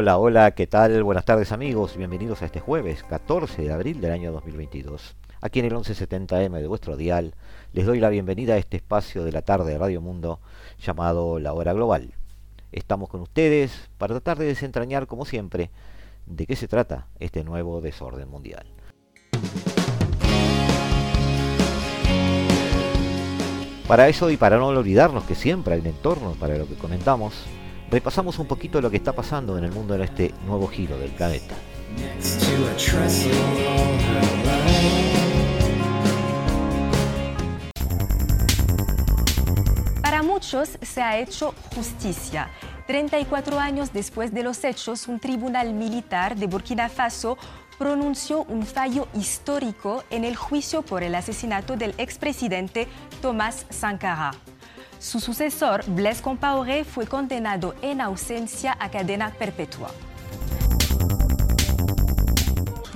[0.00, 1.02] Hola, hola, ¿qué tal?
[1.02, 5.16] Buenas tardes amigos, bienvenidos a este jueves 14 de abril del año 2022.
[5.40, 7.34] Aquí en el 1170M de vuestro dial
[7.72, 10.38] les doy la bienvenida a este espacio de la tarde de Radio Mundo
[10.78, 12.14] llamado La Hora Global.
[12.70, 15.72] Estamos con ustedes para tratar de desentrañar, como siempre,
[16.26, 18.68] de qué se trata este nuevo desorden mundial.
[23.88, 27.48] Para eso y para no olvidarnos que siempre hay un entorno para lo que comentamos,
[27.90, 31.10] repasamos un poquito lo que está pasando en el mundo en este nuevo giro del
[31.10, 31.54] planeta.
[40.02, 42.50] Para muchos se ha hecho justicia.
[42.86, 47.36] 34 años después de los hechos, un tribunal militar de Burkina Faso
[47.78, 52.88] pronunció un fallo histórico en el juicio por el asesinato del expresidente
[53.20, 54.32] Thomas Sankara.
[55.00, 59.92] Su sucesor, Blaise Compaoré, fue condenado en ausencia a cadena perpetua.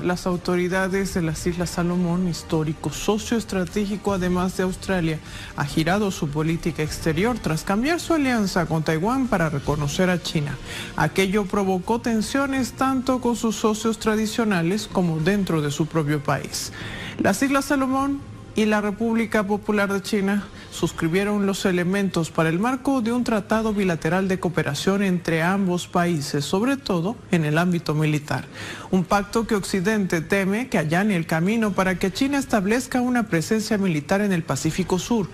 [0.03, 5.21] Las autoridades de las Islas Salomón, histórico socio estratégico además de Australia,
[5.57, 10.59] ha girado su política exterior tras cambiar su alianza con Taiwán para reconocer a China.
[10.97, 16.73] Aquello provocó tensiones tanto con sus socios tradicionales como dentro de su propio país.
[17.21, 18.21] Las Islas Salomón
[18.57, 20.43] y la República Popular de China
[20.73, 26.45] suscribieron los elementos para el marco de un tratado bilateral de cooperación entre ambos países,
[26.45, 28.47] sobre todo en el ámbito militar.
[28.91, 33.79] Un pacto que Occidente teme que allane el camino para que China establezca una presencia
[33.79, 35.29] militar en el Pacífico Sur.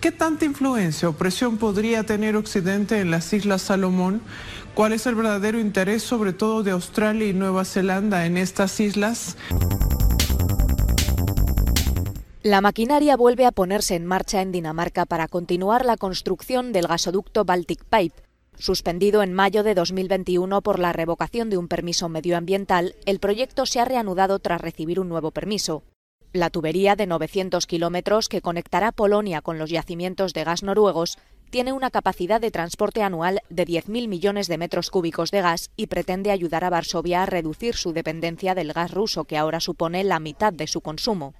[0.00, 4.22] ¿Qué tanta influencia o presión podría tener Occidente en las Islas Salomón?
[4.74, 9.36] ¿Cuál es el verdadero interés sobre todo de Australia y Nueva Zelanda en estas islas?
[12.42, 17.44] La maquinaria vuelve a ponerse en marcha en Dinamarca para continuar la construcción del gasoducto
[17.44, 18.22] Baltic Pipe.
[18.58, 23.78] Suspendido en mayo de 2021 por la revocación de un permiso medioambiental, el proyecto se
[23.78, 25.82] ha reanudado tras recibir un nuevo permiso.
[26.32, 31.18] La tubería de 900 kilómetros que conectará Polonia con los yacimientos de gas noruegos
[31.50, 35.88] tiene una capacidad de transporte anual de 10.000 millones de metros cúbicos de gas y
[35.88, 40.20] pretende ayudar a Varsovia a reducir su dependencia del gas ruso, que ahora supone la
[40.20, 41.34] mitad de su consumo.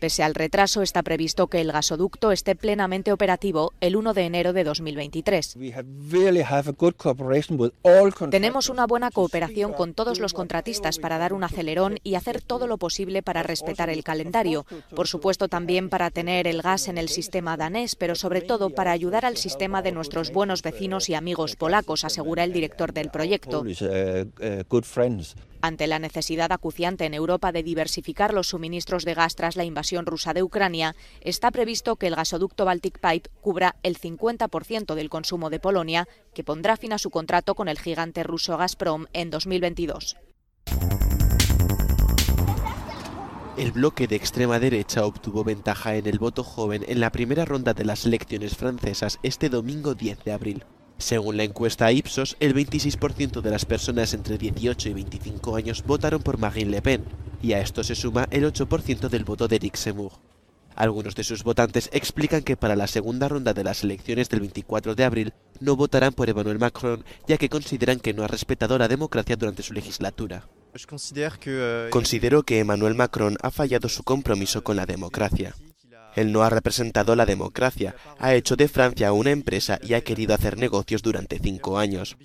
[0.00, 4.54] Pese al retraso, está previsto que el gasoducto esté plenamente operativo el 1 de enero
[4.54, 5.58] de 2023.
[8.30, 12.66] Tenemos una buena cooperación con todos los contratistas para dar un acelerón y hacer todo
[12.66, 14.64] lo posible para respetar el calendario.
[14.96, 18.92] Por supuesto, también para tener el gas en el sistema danés, pero sobre todo para
[18.92, 23.62] ayudar al sistema de nuestros buenos vecinos y amigos polacos, asegura el director del proyecto.
[25.62, 29.89] Ante la necesidad acuciante en Europa de diversificar los suministros de gas tras la invasión
[29.98, 35.50] rusa de Ucrania, está previsto que el gasoducto Baltic Pipe cubra el 50% del consumo
[35.50, 40.16] de Polonia, que pondrá fin a su contrato con el gigante ruso Gazprom en 2022.
[43.56, 47.74] El bloque de extrema derecha obtuvo ventaja en el voto joven en la primera ronda
[47.74, 50.64] de las elecciones francesas este domingo 10 de abril.
[51.00, 56.22] Según la encuesta Ipsos, el 26% de las personas entre 18 y 25 años votaron
[56.22, 57.04] por Marine Le Pen,
[57.42, 60.12] y a esto se suma el 8% del voto de Eric Zemmour.
[60.76, 64.94] Algunos de sus votantes explican que para la segunda ronda de las elecciones del 24
[64.94, 68.86] de abril no votarán por Emmanuel Macron, ya que consideran que no ha respetado la
[68.86, 70.48] democracia durante su legislatura.
[71.90, 75.54] Considero que Emmanuel Macron ha fallado su compromiso con la democracia.
[76.16, 80.34] Él no ha representado la democracia, ha hecho de Francia una empresa y ha querido
[80.34, 82.16] hacer negocios durante cinco años.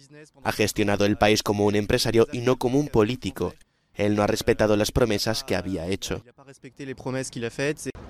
[0.44, 3.54] Ha gestionado el país como un empresario y no como un político.
[3.94, 6.24] Él no ha respetado las promesas que había hecho.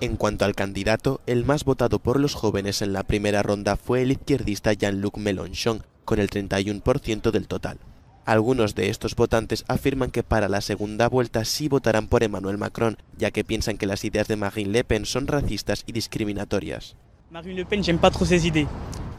[0.02, 4.02] En cuanto al candidato, el más votado por los jóvenes en la primera ronda fue
[4.02, 7.78] el izquierdista Jean-Luc Mélenchon, con el 31% del total.
[8.26, 12.98] Algunos de estos votantes afirman que para la segunda vuelta sí votarán por Emmanuel Macron,
[13.18, 16.96] ya que piensan que las ideas de Marine Le Pen son racistas y discriminatorias.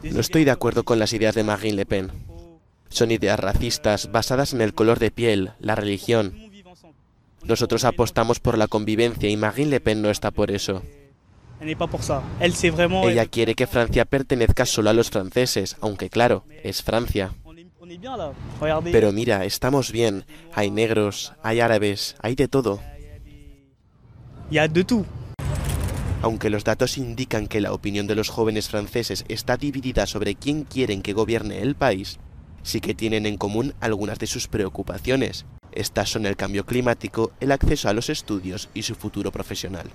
[0.03, 2.11] No estoy de acuerdo con las ideas de Marine Le Pen.
[2.89, 6.33] Son ideas racistas basadas en el color de piel, la religión.
[7.43, 10.83] Nosotros apostamos por la convivencia y Marine Le Pen no está por eso.
[11.61, 17.31] Ella quiere que Francia pertenezca solo a los franceses, aunque claro, es Francia.
[18.91, 20.25] Pero mira, estamos bien.
[20.53, 22.81] Hay negros, hay árabes, hay de todo.
[26.21, 30.63] Aunque los datos indican que la opinión de los jóvenes franceses está dividida sobre quién
[30.63, 32.19] quieren que gobierne el país,
[32.63, 35.45] sí que tienen en común algunas de sus preocupaciones.
[35.71, 39.89] Estas son el cambio climático, el acceso a los estudios y su futuro profesional.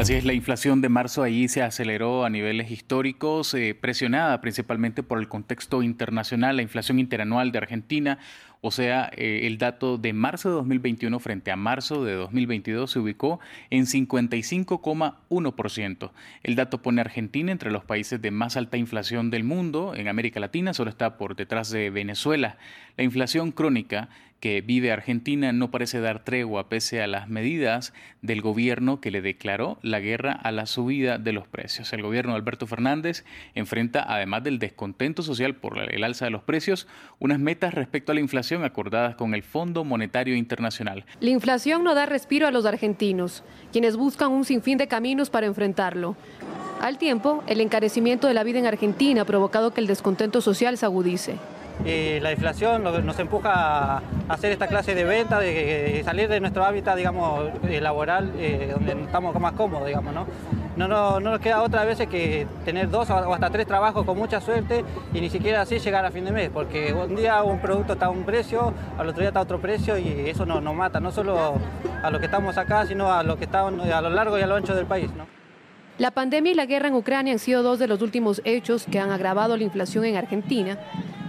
[0.00, 5.02] Así es, la inflación de marzo allí se aceleró a niveles históricos, eh, presionada principalmente
[5.02, 6.54] por el contexto internacional.
[6.54, 8.18] La inflación interanual de Argentina
[8.60, 12.98] o sea, eh, el dato de marzo de 2021 frente a marzo de 2022 se
[12.98, 13.38] ubicó
[13.70, 16.10] en 55,1%.
[16.42, 19.94] El dato pone a Argentina entre los países de más alta inflación del mundo.
[19.94, 22.58] En América Latina solo está por detrás de Venezuela.
[22.96, 24.08] La inflación crónica
[24.40, 27.92] que vive Argentina no parece dar tregua pese a las medidas
[28.22, 31.92] del gobierno que le declaró la guerra a la subida de los precios.
[31.92, 33.24] El gobierno de Alberto Fernández
[33.54, 36.86] enfrenta, además del descontento social por el alza de los precios,
[37.18, 41.04] unas metas respecto a la inflación acordadas con el Fondo Monetario Internacional.
[41.20, 43.42] La inflación no da respiro a los argentinos,
[43.72, 46.16] quienes buscan un sinfín de caminos para enfrentarlo.
[46.80, 50.78] Al tiempo, el encarecimiento de la vida en Argentina ha provocado que el descontento social
[50.78, 51.34] se agudice
[51.84, 56.64] y la inflación nos empuja a hacer esta clase de venta, de, salir de nuestro
[56.64, 60.26] hábitat, digamos, eh, laboral, eh, donde estamos más cómodos, ¿no?
[60.76, 64.40] No, no, nos queda otra vez que tener dos o hasta tres trabajos con mucha
[64.40, 67.94] suerte y ni siquiera así llegar a fin de mes, porque un día un producto
[67.94, 71.00] está a un precio, al otro día está a otro precio y eso nos, mata,
[71.00, 71.54] no solo
[72.00, 74.46] a los que estamos acá, sino a los que están a lo largo y a
[74.46, 75.10] lo ancho del país.
[75.98, 79.00] La pandemia y la guerra en Ucrania han sido dos de los últimos hechos que
[79.00, 80.78] han agravado la inflación en Argentina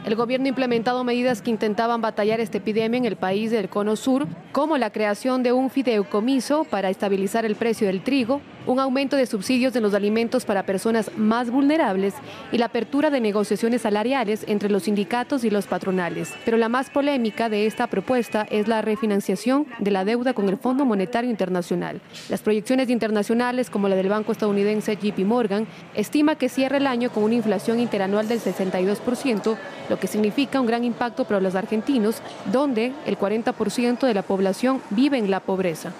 [0.06, 3.96] el gobierno ha implementado medidas que intentaban batallar esta epidemia en el país del Cono
[3.96, 9.16] Sur, como la creación de un fideicomiso para estabilizar el precio del trigo, un aumento
[9.16, 12.13] de subsidios en los alimentos para personas más vulnerables
[12.51, 16.34] y la apertura de negociaciones salariales entre los sindicatos y los patronales.
[16.45, 20.57] Pero la más polémica de esta propuesta es la refinanciación de la deuda con el
[20.57, 22.00] Fondo Monetario Internacional.
[22.30, 27.10] Las proyecciones internacionales, como la del banco estadounidense JP Morgan, estima que cierra el año
[27.10, 29.57] con una inflación interanual del 62%,
[29.90, 32.22] lo que significa un gran impacto para los argentinos,
[32.52, 35.92] donde el 40% de la población vive en la pobreza.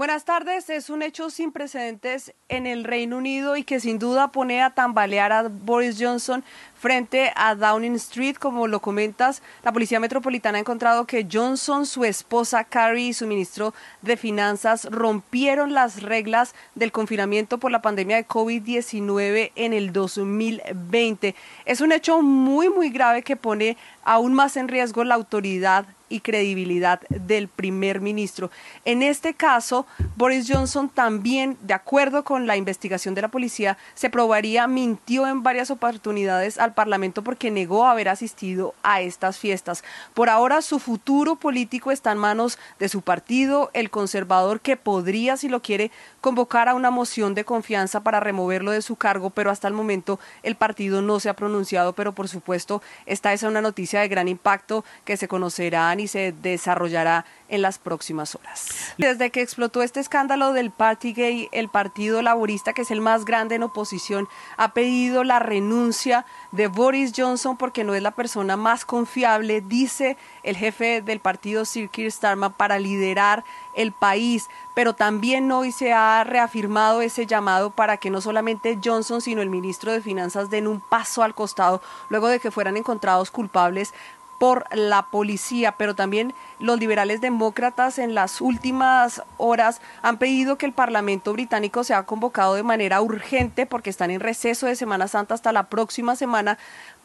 [0.00, 0.70] Buenas tardes.
[0.70, 4.70] Es un hecho sin precedentes en el Reino Unido y que sin duda pone a
[4.70, 6.42] tambalear a Boris Johnson
[6.74, 8.36] frente a Downing Street.
[8.36, 13.26] Como lo comentas, la Policía Metropolitana ha encontrado que Johnson, su esposa Carrie y su
[13.26, 19.92] ministro de Finanzas rompieron las reglas del confinamiento por la pandemia de COVID-19 en el
[19.92, 21.34] 2020.
[21.66, 26.20] Es un hecho muy, muy grave que pone aún más en riesgo la autoridad y
[26.20, 28.50] credibilidad del primer ministro.
[28.84, 29.86] En este caso,
[30.16, 35.42] Boris Johnson también, de acuerdo con la investigación de la policía, se probaría mintió en
[35.42, 39.82] varias oportunidades al Parlamento porque negó haber asistido a estas fiestas.
[40.12, 45.36] Por ahora, su futuro político está en manos de su partido, el conservador, que podría,
[45.36, 45.90] si lo quiere,
[46.20, 50.18] convocar a una moción de confianza para removerlo de su cargo, pero hasta el momento
[50.42, 54.28] el partido no se ha pronunciado, pero por supuesto esta es una noticia de gran
[54.28, 58.68] impacto que se conocerá y se desarrollará en las próximas horas.
[58.96, 63.24] Desde que explotó este escándalo del Party Gay, el Partido Laborista, que es el más
[63.24, 68.56] grande en oposición, ha pedido la renuncia de Boris Johnson porque no es la persona
[68.56, 73.44] más confiable, dice el jefe del partido Sir Keir Starmer, para liderar
[73.74, 74.48] el país.
[74.74, 79.50] Pero también hoy se ha reafirmado ese llamado para que no solamente Johnson, sino el
[79.50, 83.92] ministro de Finanzas den un paso al costado luego de que fueran encontrados culpables
[84.40, 90.64] por la policía, pero también los liberales demócratas en las últimas horas han pedido que
[90.64, 95.34] el Parlamento británico sea convocado de manera urgente porque están en receso de Semana Santa
[95.34, 96.56] hasta la próxima semana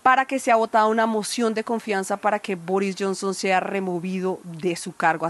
[0.01, 4.77] para que sea votada una moción de confianza para que Boris Johnson sea removido de
[4.77, 5.27] su cargo.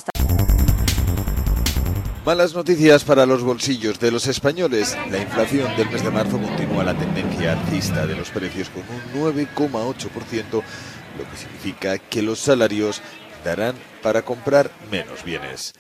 [2.25, 4.97] Malas noticias para los bolsillos de los españoles.
[5.11, 8.81] La inflación del mes de marzo continúa la tendencia alcista de los precios con
[9.23, 10.63] un 9,8%
[11.17, 13.01] lo que significa que los salarios
[13.43, 15.73] darán para comprar menos bienes.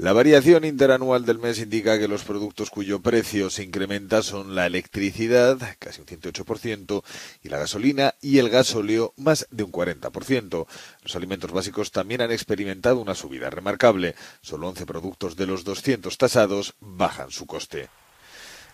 [0.00, 4.64] La variación interanual del mes indica que los productos cuyo precio se incrementa son la
[4.64, 7.04] electricidad, casi un 108%,
[7.42, 10.66] y la gasolina y el gasóleo, más de un 40%.
[11.02, 14.14] Los alimentos básicos también han experimentado una subida remarcable.
[14.40, 17.90] Solo 11 productos de los 200 tasados bajan su coste.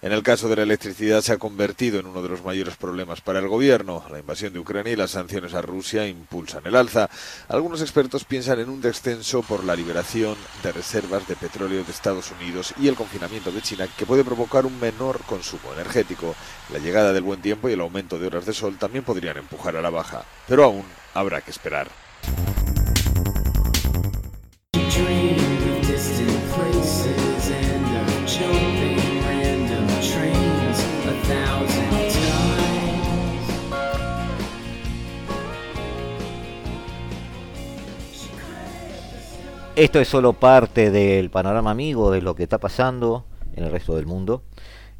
[0.02, 3.20] En el caso de la electricidad se ha convertido en uno de los mayores problemas
[3.22, 4.04] para el gobierno.
[4.10, 7.08] La invasión de Ucrania y las sanciones a Rusia impulsan el alza.
[7.48, 12.30] Algunos expertos piensan en un descenso por la liberación de reservas de petróleo de Estados
[12.30, 16.34] Unidos y el confinamiento de China que puede provocar un menor consumo energético.
[16.72, 19.76] La llegada del buen tiempo y el aumento de horas de sol también podrían empujar
[19.76, 20.24] a la baja.
[20.46, 20.84] Pero aún
[21.14, 21.88] habrá que esperar.
[39.76, 43.94] Esto es solo parte del panorama amigo de lo que está pasando en el resto
[43.94, 44.42] del mundo.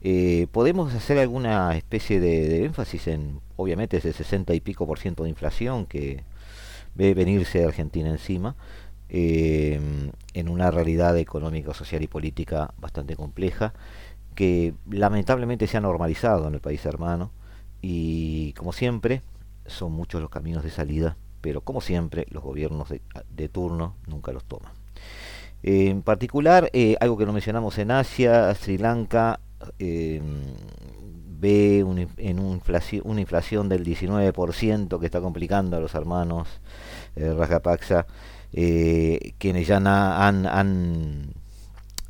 [0.02, 5.22] Eh, podemos hacer alguna especie de, énfasis en, obviamente, ese 60 y pico por ciento
[5.22, 6.24] de inflación que
[6.94, 8.54] ve venirse de Argentina encima,
[9.08, 9.80] eh,
[10.34, 13.72] en una realidad económica, social y política bastante compleja,
[14.34, 17.30] que lamentablemente se ha normalizado en el país hermano
[17.80, 19.22] y, como siempre,
[19.64, 21.16] son muchos los caminos de salida,
[21.46, 24.72] pero como siempre, los gobiernos de, turno nunca los toman.
[25.62, 29.38] en particular, eh, algo que no mencionamos en Asia, Sri Lanka
[29.78, 30.20] eh,
[31.38, 31.86] ve
[32.16, 36.48] en una inflación del 19% que está complicando a los hermanos
[37.14, 38.08] eh, Rajapaksa,
[38.52, 41.32] eh, quienes ya han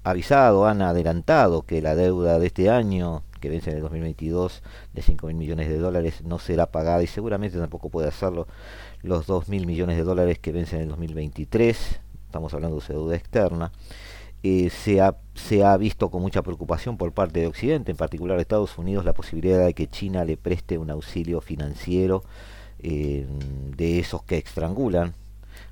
[0.07, 5.03] avisado, han adelantado que la deuda de este año, que vence en el 2022, de
[5.03, 8.47] 5 mil millones de dólares, no será pagada y seguramente tampoco puede hacerlo
[9.03, 12.01] los 2 mil millones de dólares que vencen en el 2023.
[12.25, 13.73] Estamos hablando de deuda externa.
[14.45, 18.39] Eh, se, ha, se, ha, visto con mucha preocupación por parte de Occidente, en particular
[18.39, 22.23] Estados Unidos, la posibilidad de que China le preste un auxilio financiero
[22.79, 23.27] eh,
[23.77, 25.15] de esos que estrangulan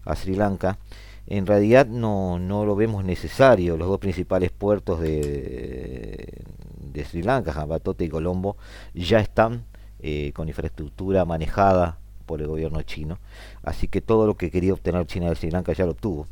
[0.05, 0.79] a Sri Lanka.
[1.26, 3.76] En realidad no, no lo vemos necesario.
[3.76, 6.43] Los dos principales puertos de,
[7.04, 8.57] Sri Lanka, Jambatote y Colombo,
[8.95, 9.64] ya están
[10.00, 13.19] eh, con infraestructura manejada por el gobierno chino.
[13.62, 16.26] Así que todo lo que quería obtener China de Sri Lanka ya lo obtuvo.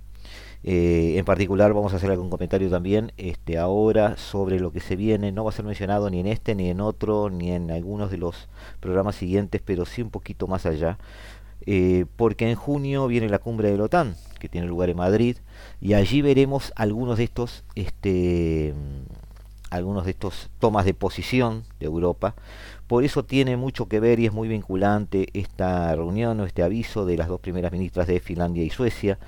[0.64, 4.96] Eh, en particular vamos a hacer algún comentario también este, ahora sobre lo que se
[4.96, 5.32] viene.
[5.32, 8.18] No va a ser mencionado ni en este, ni en otro, ni en algunos de
[8.18, 8.48] los
[8.80, 10.98] programas siguientes, pero sí un poquito más allá.
[11.66, 15.36] Eh, porque en junio viene la cumbre de la OTAN, que tiene lugar en Madrid,
[15.80, 18.74] y allí veremos algunos de estos, este,
[19.70, 22.34] algunos de estos tomas de posición de Europa.
[22.88, 27.06] Por eso tiene mucho que ver y es muy vinculante esta reunión o este aviso
[27.06, 29.20] de las dos primeras ministras de Finlandia y Suecia,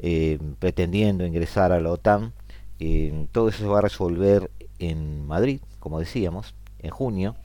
[0.00, 2.34] eh, pretendiendo ingresar a la OTAN.
[2.78, 7.36] Eh, todo eso se va a resolver en Madrid, como decíamos, en junio.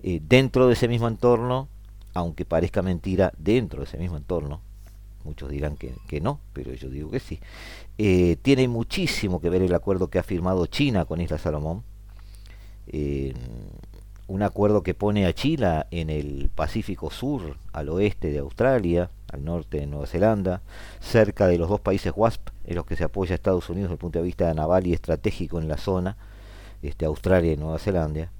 [0.01, 1.67] dentro de ese mismo entorno,
[2.13, 4.61] aunque parezca mentira, dentro de ese mismo entorno,
[5.23, 7.39] muchos dirán que, no, pero yo digo que sí.
[7.97, 11.83] Eh, tiene muchísimo que ver el acuerdo que ha firmado China con Isla Salomón,
[12.87, 13.33] eh,
[14.27, 19.43] un acuerdo que pone a Chile en el Pacífico Sur, al oeste de Australia, al
[19.43, 20.61] norte de Nueva Zelanda,
[20.99, 23.99] cerca de los dos países WASP, en los que se apoya Estados Unidos desde el
[23.99, 26.17] punto de vista naval y estratégico en la zona,
[26.81, 28.31] este, Australia y Nueva Zelanda.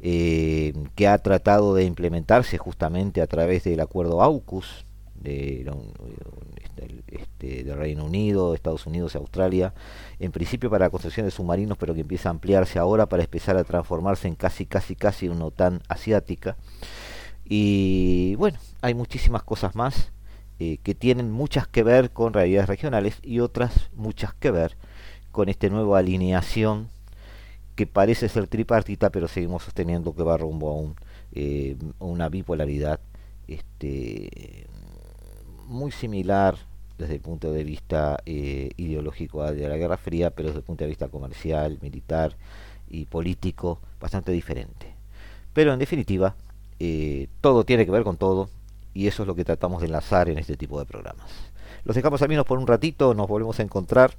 [0.00, 5.70] Eh, que ha tratado de implementarse justamente a través del acuerdo AUKUS, de,
[7.08, 9.72] este, de Reino Unido, Estados Unidos y Australia,
[10.18, 13.56] en principio para la construcción de submarinos, pero que empieza a ampliarse ahora para empezar
[13.56, 16.56] a transformarse en casi, casi, casi una OTAN asiática.
[17.44, 20.12] Y bueno, hay muchísimas cosas más
[20.58, 24.76] eh, que tienen muchas que ver con realidades regionales y otras muchas que ver
[25.32, 26.88] con esta nueva alineación
[27.74, 30.96] que parece ser tripartita, pero seguimos sosteniendo que va rumbo a un,
[31.32, 33.00] eh, una bipolaridad
[33.46, 34.66] este,
[35.66, 36.56] muy similar
[36.98, 40.84] desde el punto de vista eh, ideológico de la Guerra Fría, pero desde el punto
[40.84, 42.36] de vista comercial, militar
[42.88, 44.94] y político, bastante diferente.
[45.52, 46.34] Pero en definitiva,
[46.78, 48.48] eh, todo tiene que ver con todo
[48.96, 51.30] y eso es lo que tratamos de enlazar en este tipo de programas.
[51.84, 54.12] Los dejamos al menos por un ratito, nos volvemos a encontrar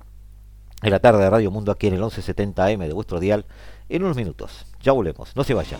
[0.84, 3.46] en la tarde de Radio Mundo aquí en el 1170M de vuestro dial
[3.90, 4.68] en unos minutos.
[4.82, 5.80] Ya volvemos, no se vayan.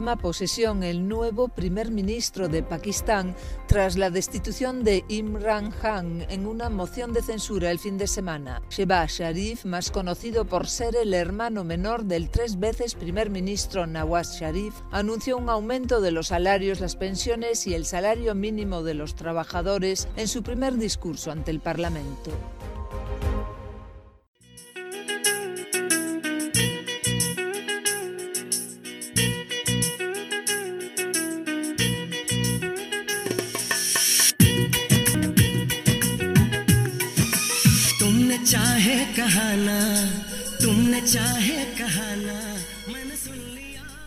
[0.00, 6.46] Toma posesión el nuevo primer ministro de Pakistán tras la destitución de Imran Khan en
[6.46, 8.62] una moción de censura el fin de semana.
[8.70, 14.40] Shehbaz Sharif, más conocido por ser el hermano menor del tres veces primer ministro Nawaz
[14.40, 19.14] Sharif, anunció un aumento de los salarios, las pensiones y el salario mínimo de los
[19.14, 22.30] trabajadores en su primer discurso ante el Parlamento.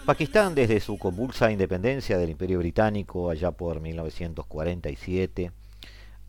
[0.06, 5.54] Pakistán, desde su convulsa independencia del Imperio Británico allá por 1947,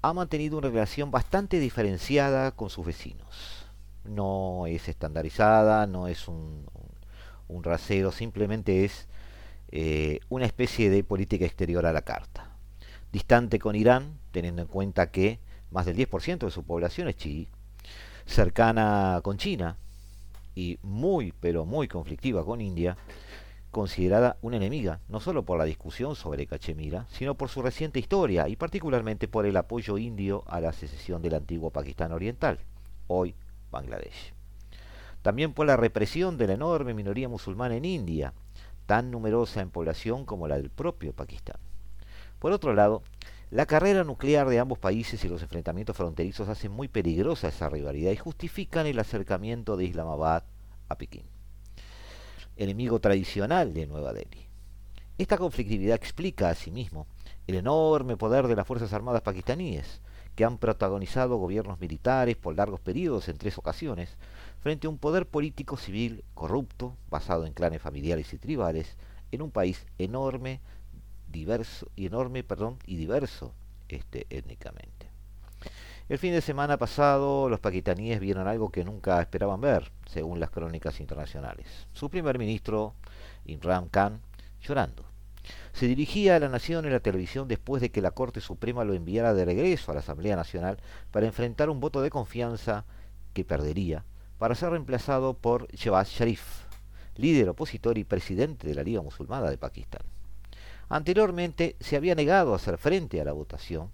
[0.00, 3.66] ha mantenido una relación bastante diferenciada con sus vecinos.
[4.04, 6.66] No es estandarizada, no es un,
[7.48, 9.08] un rasero, simplemente es
[9.72, 12.56] eh, una especie de política exterior a la carta.
[13.10, 15.40] Distante con Irán, teniendo en cuenta que
[15.72, 17.48] más del 10% de su población es chií,
[18.24, 19.78] cercana con China
[20.54, 22.96] y muy, pero muy conflictiva con India,
[23.74, 28.48] considerada una enemiga, no solo por la discusión sobre Cachemira, sino por su reciente historia
[28.48, 32.60] y particularmente por el apoyo indio a la secesión del antiguo Pakistán Oriental,
[33.08, 33.34] hoy
[33.72, 34.32] Bangladesh.
[35.22, 38.32] También por la represión de la enorme minoría musulmana en India,
[38.86, 41.56] tan numerosa en población como la del propio Pakistán.
[42.38, 43.02] Por otro lado,
[43.50, 48.12] la carrera nuclear de ambos países y los enfrentamientos fronterizos hacen muy peligrosa esa rivalidad
[48.12, 50.44] y justifican el acercamiento de Islamabad
[50.88, 51.33] a Pekín
[52.56, 54.46] enemigo tradicional de Nueva Delhi.
[55.18, 57.06] Esta conflictividad explica asimismo
[57.46, 60.00] el enorme poder de las Fuerzas Armadas pakistaníes,
[60.34, 64.16] que han protagonizado gobiernos militares por largos periodos en tres ocasiones,
[64.60, 68.96] frente a un poder político civil corrupto, basado en clanes familiares y tribales,
[69.30, 70.60] en un país enorme,
[71.30, 73.52] diverso, y enorme, perdón, y diverso
[73.88, 75.08] este, étnicamente.
[76.06, 80.50] El fin de semana pasado los pakistaníes vieron algo que nunca esperaban ver, según las
[80.50, 81.66] crónicas internacionales.
[81.94, 82.92] Su primer ministro,
[83.46, 84.20] Imran Khan,
[84.60, 85.02] llorando.
[85.72, 88.92] Se dirigía a la nación en la televisión después de que la Corte Suprema lo
[88.92, 90.76] enviara de regreso a la Asamblea Nacional
[91.10, 92.84] para enfrentar un voto de confianza
[93.32, 94.04] que perdería
[94.36, 96.66] para ser reemplazado por Shehbaz Sharif,
[97.16, 100.02] líder opositor y presidente de la Liga Musulmana de Pakistán.
[100.90, 103.90] Anteriormente se había negado a hacer frente a la votación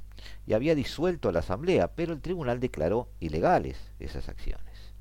[0.46, 4.94] y había disuelto la asamblea, pero el tribunal declaró ilegales esas acciones.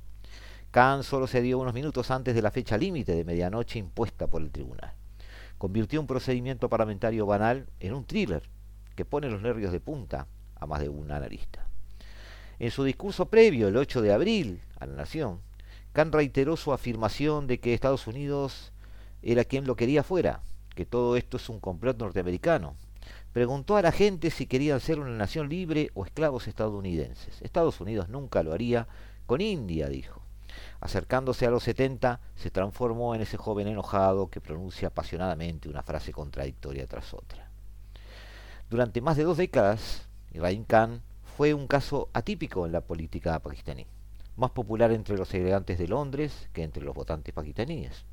[0.72, 4.42] Khan solo se dio unos minutos antes de la fecha límite de medianoche impuesta por
[4.42, 4.94] el tribunal.
[5.58, 8.44] Convirtió un procedimiento parlamentario banal en un thriller
[8.96, 11.66] que pone los nervios de punta a más de un analista.
[12.60, 15.40] En su discurso previo, el 8 de abril, a la Nación,
[15.94, 18.72] Khan reiteró su afirmación de que Estados Unidos
[19.22, 20.42] era quien lo quería fuera,
[20.76, 22.76] que todo esto es un complot norteamericano,
[23.34, 27.42] Preguntó a la gente si querían ser una nación libre o esclavos estadounidenses.
[27.42, 28.88] Estados Unidos nunca lo haría
[29.28, 30.22] con India, dijo.
[30.82, 36.12] Acercándose a los 70, se transformó en ese joven enojado que pronuncia apasionadamente una frase
[36.12, 37.50] contradictoria tras otra.
[38.70, 41.02] Durante más de dos décadas, Ibrahim Khan
[41.38, 43.86] fue un caso atípico en la política pakistaní,
[44.38, 48.06] más popular entre los elegantes de Londres que entre los votantes pakistaníes.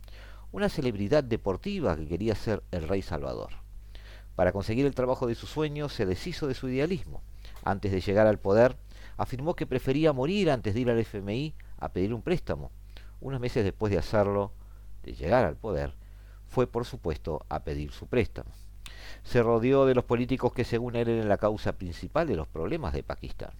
[0.52, 3.65] Una celebridad deportiva que quería ser el rey Salvador.
[4.36, 7.22] Para conseguir el trabajo de sus sueños se deshizo de su idealismo.
[7.64, 8.76] Antes de llegar al poder,
[9.16, 12.70] afirmó que prefería morir antes de ir al FMI a pedir un préstamo.
[13.20, 14.52] Unos meses después de hacerlo,
[15.02, 15.94] de llegar al poder,
[16.48, 18.50] fue por supuesto a pedir su préstamo.
[19.24, 22.92] Se rodeó de los políticos que según él eran la causa principal de los problemas
[22.92, 23.50] de Pakistán.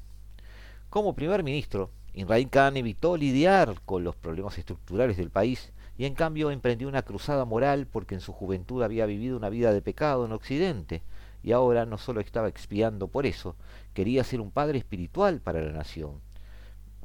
[0.90, 6.14] Como primer ministro, Imran Khan evitó lidiar con los problemas estructurales del país y en
[6.14, 10.26] cambio emprendió una cruzada moral porque en su juventud había vivido una vida de pecado
[10.26, 11.02] en Occidente
[11.42, 13.56] y ahora no solo estaba expiando por eso,
[13.94, 16.20] quería ser un padre espiritual para la nación,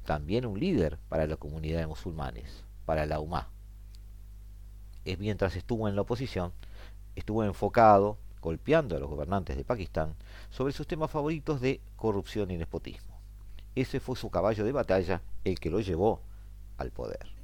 [0.04, 3.50] también un líder para la comunidad de musulmanes, para la UMA.
[5.06, 6.52] Es mientras estuvo en la oposición,
[7.16, 10.16] estuvo enfocado, golpeando a los gobernantes de Pakistán,
[10.50, 13.20] sobre sus temas favoritos de corrupción y nepotismo.
[13.76, 16.22] Ese fue su caballo de batalla, el que lo llevó
[16.78, 17.41] al poder.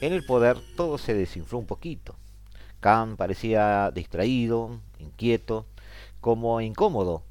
[0.00, 2.16] En el poder todo se desinfló un poquito.
[2.80, 5.66] Khan parecía distraído, inquieto,
[6.20, 7.22] como incómodo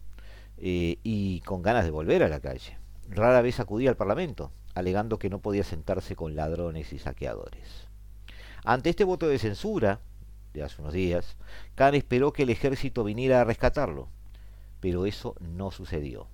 [0.57, 2.77] eh, y con ganas de volver a la calle.
[3.09, 7.87] Rara vez acudía al Parlamento, alegando que no podía sentarse con ladrones y saqueadores.
[8.63, 9.99] Ante este voto de censura
[10.53, 11.37] de hace unos días,
[11.75, 14.07] Khan esperó que el ejército viniera a rescatarlo,
[14.79, 16.27] pero eso no sucedió.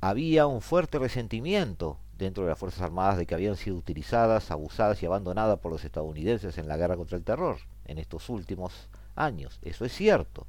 [0.00, 5.02] Había un fuerte resentimiento dentro de las Fuerzas Armadas de que habían sido utilizadas, abusadas
[5.02, 9.58] y abandonadas por los estadounidenses en la guerra contra el terror en estos últimos años.
[9.62, 10.46] Eso es cierto.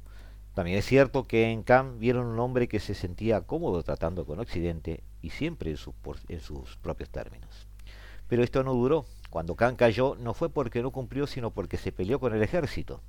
[0.54, 4.40] También es cierto que en Khan vieron un hombre que se sentía cómodo tratando con
[4.40, 7.68] Occidente y siempre en sus, propios términos.
[8.26, 9.04] Pero esto no duró.
[9.30, 13.00] Cuando Khan cayó no fue porque no cumplió, sino porque se peleó con el ejército.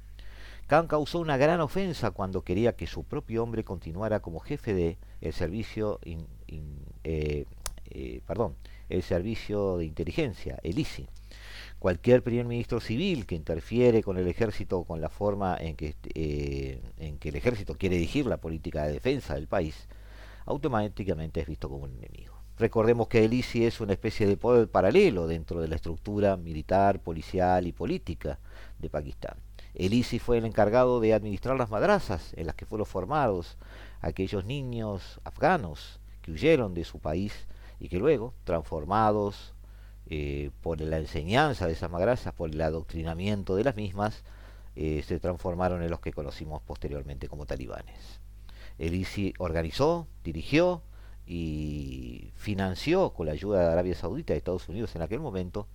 [0.68, 5.00] Khan causó una gran ofensa cuando quería que su propio hombre continuara como jefe de
[5.20, 6.00] el servicio
[7.04, 7.46] eh,
[7.92, 8.56] eh, perdón,
[8.90, 11.08] el servicio de inteligencia, el ISI.
[11.80, 16.82] Cualquier primer ministro civil que interfiere con el ejército con la forma en que, eh,
[16.98, 19.88] en que el ejército quiere dirigir la política de defensa del país,
[20.46, 22.40] automáticamente es visto como un enemigo.
[22.58, 27.00] Recordemos que el ISI es una especie de poder paralelo dentro de la estructura militar,
[27.00, 28.40] policial y política
[28.80, 29.38] de Pakistán.
[29.74, 33.58] El ISI fue el encargado de administrar las madrazas en las que fueron formados
[34.02, 37.48] aquellos niños afganos que huyeron de su país
[37.80, 39.54] y que luego, transformados
[40.08, 44.24] eh, por la enseñanza de esas madrazas, por el adoctrinamiento de las mismas,
[44.76, 48.20] eh, se transformaron en los que conocimos posteriormente como talibanes.
[48.78, 50.82] El ISI organizó, dirigió
[51.28, 55.68] y financió con la ayuda de Arabia Saudita y Estados Unidos en aquel momento,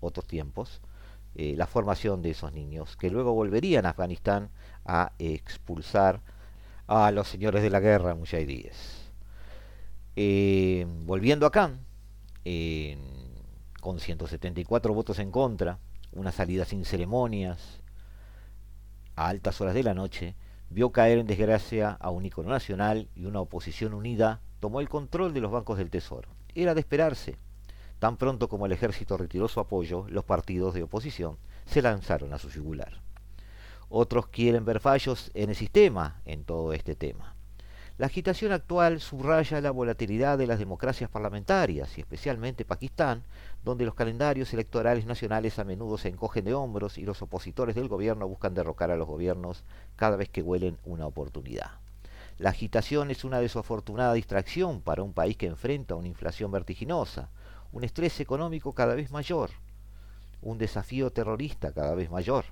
[0.00, 0.80] otros tiempos,
[1.34, 4.50] eh, la formación de esos niños, que luego volverían a Afganistán
[4.84, 6.20] a expulsar
[6.86, 8.99] a los señores de la guerra mujahidíes.
[10.16, 11.72] Eh, volviendo acá,
[13.80, 15.78] con 174 votos en contra,
[16.12, 17.82] una salida sin ceremonias,
[19.16, 20.34] a altas horas de la noche,
[20.70, 25.34] vio caer en desgracia a un icono nacional y una oposición unida tomó el control
[25.34, 26.28] de los bancos del Tesoro.
[26.54, 27.36] Era de esperarse.
[27.98, 32.38] Tan pronto como el ejército retiró su apoyo, los partidos de oposición se lanzaron a
[32.38, 33.02] su yugular.
[33.88, 37.34] Otros quieren ver fallos en el sistema en todo este tema.
[38.00, 43.24] La agitación actual subraya la volatilidad de las democracias parlamentarias y especialmente Pakistán,
[43.62, 47.88] donde los calendarios electorales nacionales a menudo se encogen de hombros y los opositores del
[47.88, 49.64] gobierno buscan derrocar a los gobiernos
[49.96, 51.72] cada vez que huelen una oportunidad.
[52.38, 57.28] La agitación es una desafortunada distracción para un país que enfrenta una inflación vertiginosa,
[57.70, 59.50] un estrés económico cada vez mayor,
[60.40, 62.46] un desafío terrorista cada vez mayor.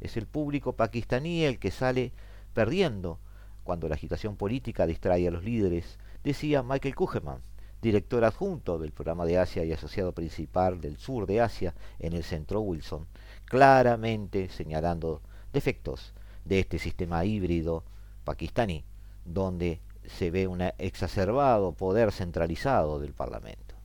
[0.00, 2.12] Es el público pakistaní el que sale
[2.54, 3.18] perdiendo
[3.64, 7.42] cuando la agitación política distrae a los líderes, decía Michael Kugeman,
[7.80, 12.22] director adjunto del programa de Asia y asociado principal del sur de Asia en el
[12.22, 13.06] centro Wilson,
[13.44, 15.20] claramente señalando
[15.52, 17.84] defectos de este sistema híbrido
[18.24, 18.84] pakistaní
[19.24, 23.76] donde se ve un exacerbado poder centralizado del Parlamento.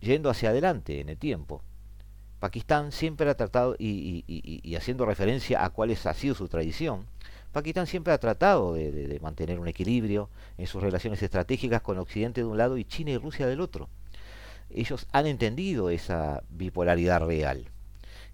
[0.00, 1.62] Yendo hacia adelante en el tiempo,
[2.38, 7.06] Pakistán siempre ha tratado, y, haciendo referencia a cuál ha sido su tradición,
[7.56, 12.46] Pakistán siempre ha tratado de, mantener un equilibrio en sus relaciones estratégicas con Occidente de
[12.46, 13.88] un lado y China y Rusia del otro.
[14.68, 17.64] Ellos han entendido esa bipolaridad real.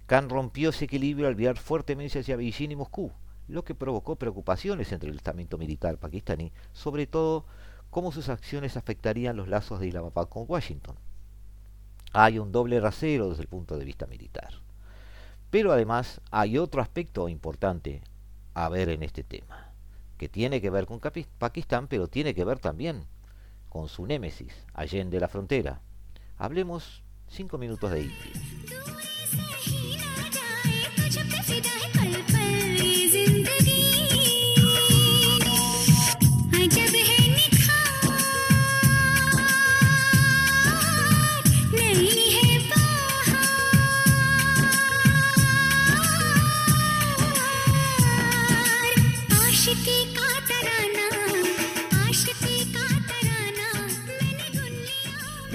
[0.07, 3.13] Khan rompió ese equilibrio al virar fuertemente hacia Beijing y Moscú,
[3.47, 7.45] lo que provocó preocupaciones entre el estamento militar pakistaní, sobre todo
[7.91, 10.97] cómo sus acciones afectarían los lazos de Islamabad con Washington.
[12.13, 14.55] Hay un doble rasero desde el punto de vista militar.
[15.49, 18.03] Pero además hay otro aspecto importante
[18.55, 19.73] a ver en este tema,
[20.19, 23.07] que tiene que ver con Pakistán, pero tiene que ver también
[23.69, 25.81] con su némesis, allende la frontera.
[26.37, 28.92] Hablemos cinco minutos de India.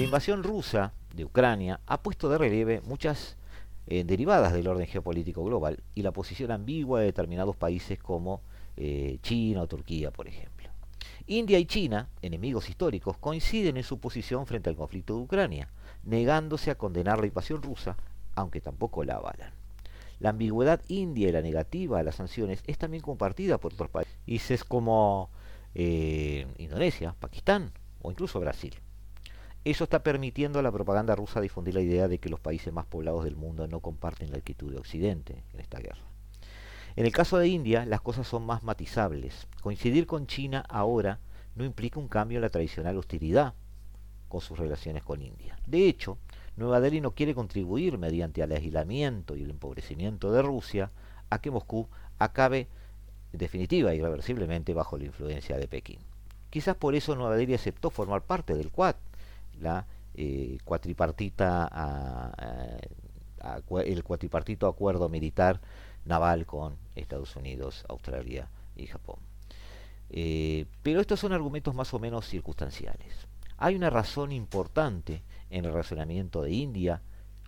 [0.07, 3.35] Invasión rusa de Ucrania ha puesto de relieve muchas
[3.87, 8.41] eh, derivadas del orden geopolítico global y la posición ambigua de determinados países como
[8.77, 10.69] eh, China o Turquía, por ejemplo.
[11.25, 15.67] India y China, enemigos históricos, coinciden en su posición frente al conflicto de Ucrania,
[16.05, 17.97] negándose a condenar la invasión rusa,
[18.33, 19.51] aunque tampoco la avalan.
[20.19, 24.63] La ambigüedad india y la negativa a las sanciones es también compartida por otros países
[24.63, 25.31] como
[25.75, 28.73] eh, Indonesia, Pakistán o incluso Brasil.
[29.67, 32.85] Eso está permitiendo a la propaganda rusa difundir la idea de que los países más
[32.85, 36.05] poblados del mundo no comparten la actitud de Occidente en esta guerra.
[36.95, 39.45] En el caso de India, las cosas son más matizables.
[39.61, 41.19] Coincidir con China ahora
[41.55, 43.55] no implica un cambio en la tradicional hostilidad
[44.29, 45.59] con sus relaciones con India.
[45.67, 46.17] De hecho,
[46.55, 50.91] Nueva Delhi no quiere contribuir mediante el aislamiento y el empobrecimiento de Rusia
[51.29, 52.69] a que Moscú acabe
[53.33, 55.99] definitiva y irreversiblemente bajo la influencia de Pekín.
[56.49, 58.95] Quizás por eso Nueva Delhi aceptó formar parte del Quad,
[59.59, 61.69] la eh, cuatripartita
[63.85, 65.61] el cuatripartito acuerdo militar
[66.05, 69.17] naval con Estados Unidos, Australia y Japón.
[70.09, 73.27] Eh, pero estos son argumentos más o menos circunstanciales.
[73.57, 77.01] Hay una razón importante en el razonamiento de India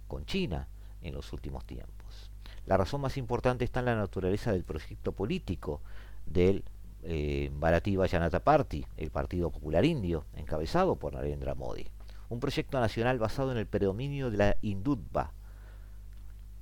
[0.07, 0.67] con China
[1.01, 2.31] en los últimos tiempos.
[2.65, 5.81] La razón más importante está en la naturaleza del proyecto político
[6.25, 6.63] del
[7.03, 11.87] eh, Bharatiya Janata Party, el Partido Popular Indio, encabezado por Narendra Modi.
[12.29, 15.33] Un proyecto nacional basado en el predominio de la hindutva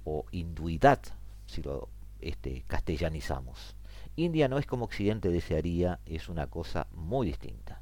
[0.06, 1.00] o hinduidad,
[1.46, 1.90] si lo
[2.22, 3.76] este, castellanizamos.
[4.16, 7.82] India no es como Occidente desearía, es una cosa muy distinta.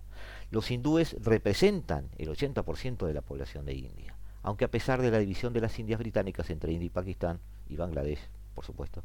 [0.51, 5.19] Los hindúes representan el 80% de la población de India, aunque a pesar de la
[5.19, 8.19] división de las Indias británicas entre India y Pakistán y Bangladesh,
[8.53, 9.03] por supuesto,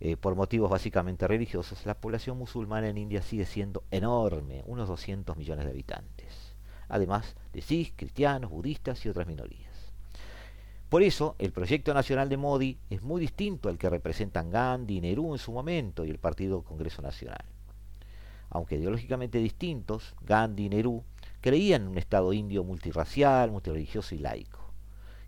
[0.00, 5.36] eh, por motivos básicamente religiosos, la población musulmana en India sigue siendo enorme, unos 200
[5.36, 6.43] millones de habitantes,
[6.88, 9.74] además de sikhs, cristianos, budistas y otras minorías.
[10.88, 15.00] Por eso, el proyecto nacional de Modi es muy distinto al que representan Gandhi y
[15.00, 17.44] Nehru en su momento y el Partido Congreso Nacional.
[18.50, 21.02] Aunque ideológicamente distintos, Gandhi y Nehru
[21.40, 24.60] creían en un Estado indio multirracial, multireligioso y laico,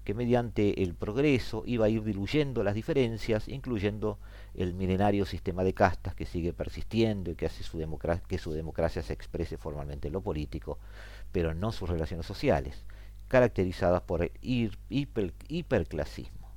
[0.04, 4.20] que mediante el progreso iba a ir diluyendo las diferencias, incluyendo
[4.54, 7.78] el milenario sistema de castas que sigue persistiendo y que hace su
[8.28, 10.78] que su democracia se exprese formalmente en lo político,
[11.36, 12.86] pero no sus relaciones sociales
[13.28, 14.32] caracterizadas por el
[14.88, 16.50] hiperclasismo.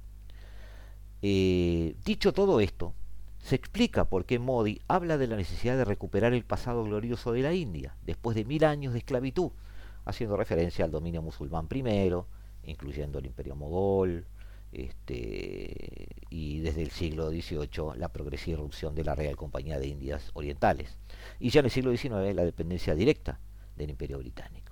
[1.21, 2.93] Eh, dicho todo esto,
[3.39, 7.41] se explica por qué Modi habla de la necesidad de recuperar el pasado glorioso de
[7.41, 9.51] la India, después de mil años de esclavitud,
[10.05, 12.27] haciendo referencia al dominio musulmán primero,
[12.63, 14.27] incluyendo el imperio mogol,
[14.71, 20.31] este, y desde el siglo XVIII la progresiva irrupción de la Real Compañía de Indias
[20.35, 20.97] Orientales,
[21.37, 23.41] y ya en el siglo XIX la dependencia directa
[23.75, 24.68] del imperio británico.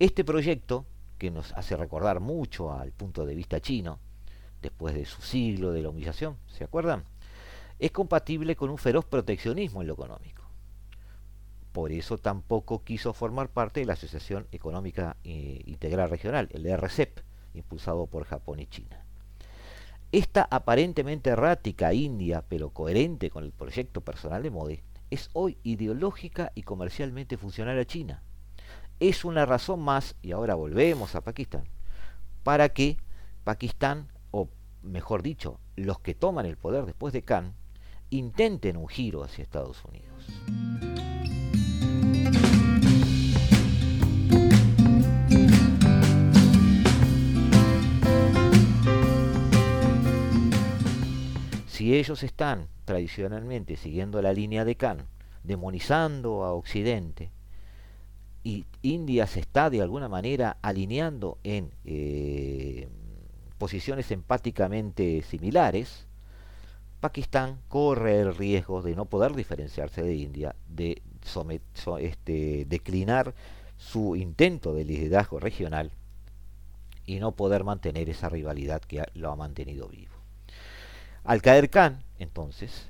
[0.00, 0.86] Este proyecto
[1.18, 3.98] que nos hace recordar mucho al punto de vista chino,
[4.62, 7.02] después de su siglo de la humillación, ¿se acuerdan?
[7.80, 10.44] Es compatible con un feroz proteccionismo en lo económico.
[11.72, 17.18] Por eso tampoco quiso formar parte de la Asociación Económica eh, Integral Regional, el RCEP,
[17.54, 19.04] impulsado por Japón y China.
[20.12, 24.80] Esta aparentemente errática India, pero coherente con el proyecto personal de Modi,
[25.10, 28.22] es hoy ideológica y comercialmente funcional a China
[29.00, 31.64] es una razón más, y ahora volvemos a Pakistán,
[32.42, 32.98] para que
[33.44, 34.48] Pakistán, o
[34.82, 37.54] mejor dicho, los que toman el poder después de Khan,
[38.10, 40.26] intenten un giro hacia Estados Unidos.
[51.66, 55.06] Si ellos están tradicionalmente siguiendo la línea de Khan,
[55.44, 57.30] demonizando a Occidente,
[58.44, 62.88] y India se está de alguna manera alineando en eh,
[63.58, 66.06] posiciones empáticamente similares,
[67.00, 71.02] Pakistán corre el riesgo de no poder diferenciarse de India, de
[72.00, 73.34] este, declinar
[73.76, 75.92] su intento de liderazgo regional
[77.06, 80.12] y no poder mantener esa rivalidad que lo ha mantenido vivo.
[81.24, 82.88] Al caer Khan, entonces,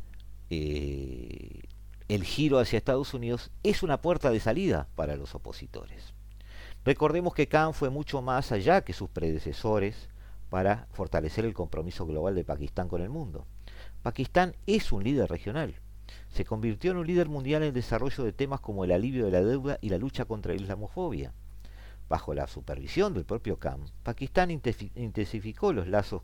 [0.48, 1.60] eh,
[2.08, 6.14] el giro hacia Estados Unidos es una puerta de salida para los opositores.
[6.84, 10.08] Recordemos que Khan fue mucho más allá que sus predecesores
[10.48, 13.46] para fortalecer el compromiso global de Pakistán con el mundo.
[14.02, 15.74] Pakistán es un líder regional.
[16.30, 19.32] Se convirtió en un líder mundial en el desarrollo de temas como el alivio de
[19.32, 21.34] la deuda y la lucha contra la islamofobia.
[22.08, 26.22] Bajo la supervisión del propio Khan, Pakistán intensificó los lazos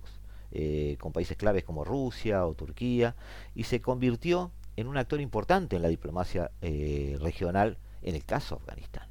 [0.50, 3.16] eh, con países claves como Rusia o Turquía
[3.54, 8.56] y se convirtió en un actor importante en la diplomacia eh, regional en el caso
[8.56, 9.08] de Afganistán.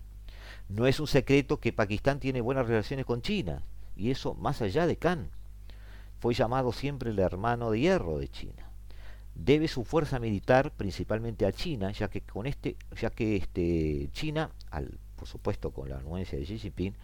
[0.69, 3.63] No es un secreto que Pakistán tiene buenas relaciones con China,
[3.95, 5.29] y eso más allá de Khan.
[6.19, 8.69] Fue llamado siempre el hermano de hierro de China.
[9.35, 14.51] Debe su fuerza militar principalmente a China, ya que con este, ya que este China,
[14.69, 16.95] al, por supuesto con la anuencia de Xi Jinping,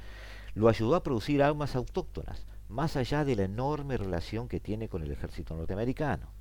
[0.54, 5.04] lo ayudó a producir armas autóctonas, más allá de la enorme relación que tiene con
[5.04, 6.39] el ejército norteamericano.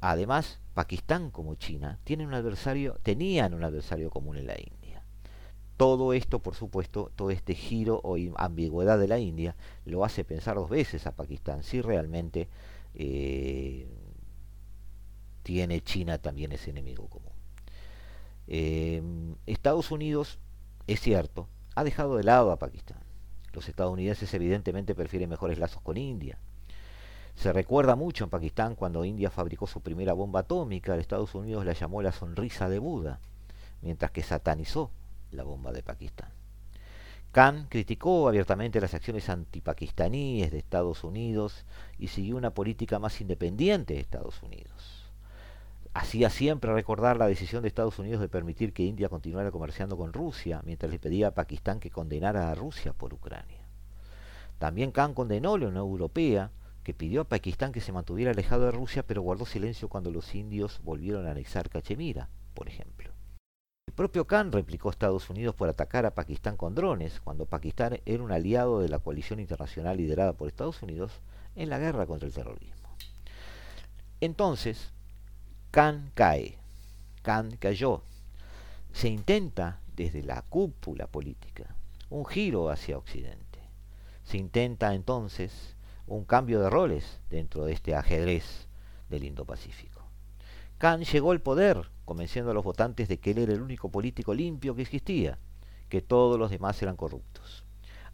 [0.00, 5.02] Además, Pakistán como China tienen un adversario, tenían un adversario común en la India.
[5.76, 10.56] todo esto, por supuesto, todo este giro o ambigüedad de la India lo hace pensar
[10.56, 12.48] dos veces a Pakistán si realmente
[12.94, 13.88] eh,
[15.42, 17.32] tiene China también ese enemigo común.
[18.46, 19.02] Eh,
[19.46, 20.38] Estados Unidos,
[20.86, 22.98] es cierto, ha dejado de lado a Pakistán.
[23.52, 26.38] Los estadounidenses evidentemente prefieren mejores lazos con India.
[27.40, 31.72] Se recuerda mucho en Pakistán cuando India fabricó su primera bomba atómica, Estados Unidos la
[31.72, 33.18] llamó la sonrisa de Buda,
[33.80, 34.90] mientras que satanizó
[35.30, 36.28] la bomba de Pakistán.
[37.32, 41.64] Khan criticó abiertamente las acciones antipakistaníes de Estados Unidos
[41.98, 45.10] y siguió una política más independiente de Estados Unidos.
[45.94, 50.12] Hacía siempre recordar la decisión de Estados Unidos de permitir que India continuara comerciando con
[50.12, 53.64] Rusia, mientras le pedía a Pakistán que condenara a Rusia por Ucrania.
[54.58, 56.50] También Khan condenó la Unión Europea,
[56.94, 60.80] pidió a Pakistán que se mantuviera alejado de Rusia, pero guardó silencio cuando los indios
[60.82, 63.12] volvieron a anexar Cachemira, por ejemplo.
[63.86, 68.00] El propio Khan replicó a Estados Unidos por atacar a Pakistán con drones, cuando Pakistán
[68.06, 71.20] era un aliado de la coalición internacional liderada por Estados Unidos
[71.56, 72.96] en la guerra contra el terrorismo.
[74.20, 74.92] Entonces,
[75.70, 76.58] Khan cae,
[77.22, 78.02] Khan cayó.
[78.92, 81.74] Se intenta desde la cúpula política
[82.10, 83.60] un giro hacia Occidente.
[84.24, 85.76] Se intenta entonces
[86.16, 88.66] un cambio de roles dentro de este ajedrez
[89.08, 90.04] del Indo-Pacífico.
[90.78, 94.34] Khan llegó al poder convenciendo a los votantes de que él era el único político
[94.34, 95.38] limpio que existía,
[95.88, 97.64] que todos los demás eran corruptos.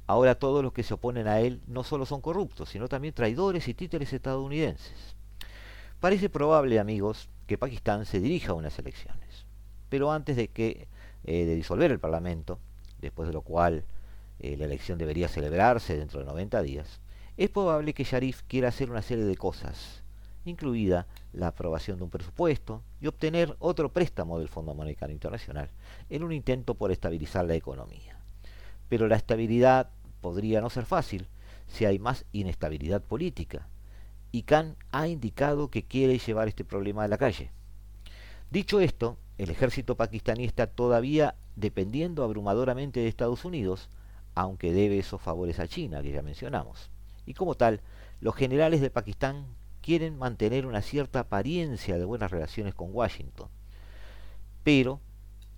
[0.07, 3.67] Ahora todos los que se oponen a él no solo son corruptos, sino también traidores
[3.69, 5.17] y títeres estadounidenses.
[5.99, 9.47] Parece probable, amigos, que Pakistán se dirija a unas elecciones.
[9.89, 10.89] Pero antes de que
[11.25, 12.61] eh, de disolver el Parlamento,
[13.01, 13.85] después de lo cual
[14.39, 17.01] eh, la elección debería celebrarse dentro de 90 días,
[17.37, 20.03] es probable que Sharif quiera hacer una serie de cosas
[20.51, 25.71] incluida la aprobación de un presupuesto y obtener otro préstamo del Fondo Monetario Internacional
[26.09, 28.19] en un intento por estabilizar la economía.
[28.89, 31.29] Pero la estabilidad podría no ser fácil
[31.67, 33.69] si hay más inestabilidad política,
[34.31, 37.51] y Khan ha indicado que quiere llevar este problema a la calle.
[38.51, 43.89] Dicho esto, el ejército pakistaní está todavía dependiendo abrumadoramente de Estados Unidos,
[44.35, 46.91] aunque debe esos favores a China, que ya mencionamos.
[47.27, 47.81] Y como tal,
[48.21, 49.47] los generales de Pakistán
[49.83, 53.49] quieren mantener una cierta apariencia de buenas relaciones con Washington,
[54.63, 55.01] pero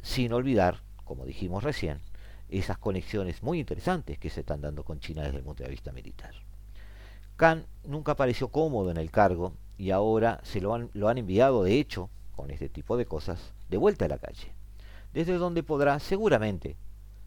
[0.03, 2.01] sin olvidar, como dijimos recién,
[2.49, 5.93] esas conexiones muy interesantes que se están dando con China desde el punto de vista
[5.93, 6.35] militar.
[7.37, 11.63] Khan nunca pareció cómodo en el cargo y ahora se lo han, lo han enviado,
[11.63, 14.53] de hecho, con este tipo de cosas, de vuelta a la calle,
[15.13, 16.77] desde donde podrá seguramente,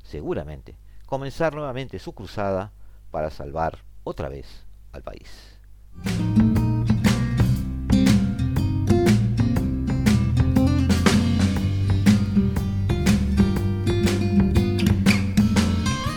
[0.03, 0.75] seguramente,
[1.05, 2.73] comenzar nuevamente su cruzada
[3.11, 4.47] para salvar otra vez
[4.91, 5.27] al país.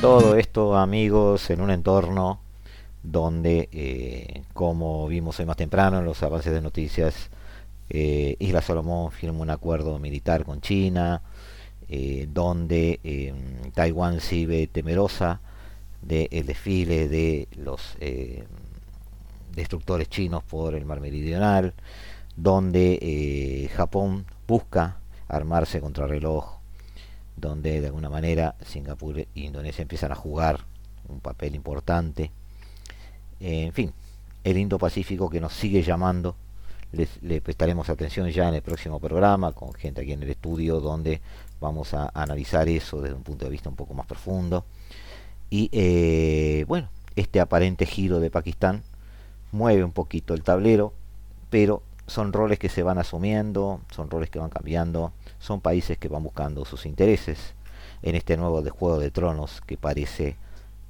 [0.01, 2.41] Todo esto, amigos, en un entorno
[3.03, 7.31] donde, eh, como vimos hoy más temprano en los avances de noticias,
[7.89, 11.23] eh, Isla Salomón firma un acuerdo militar con China,
[11.89, 15.41] eh, donde em, Taiwán ve temerosa
[16.07, 17.97] del desfile de los
[19.55, 21.75] destructores chinos por el mar meridional,
[22.37, 26.55] donde Japón busca armarse contra reloj
[27.37, 30.61] donde de alguna manera Singapur e Indonesia empiezan a jugar
[31.09, 32.31] un papel importante.
[33.41, 33.93] en fin,
[34.43, 36.37] el Indo-Pacífico que nos sigue llamando,
[37.23, 41.21] le prestaremos atención ya en el próximo programa con gente aquí en el estudio donde
[41.61, 44.65] vamos a analizar eso desde un punto de vista un poco más profundo.
[45.55, 48.83] Y eh, bueno, este aparente giro de Pakistán
[49.53, 50.93] mueve un poquito el tablero,
[51.49, 56.09] pero son roles que se van asumiendo, son roles que van cambiando son países que
[56.09, 57.55] van buscando sus intereses
[58.03, 60.35] en este nuevo juego de tronos que parece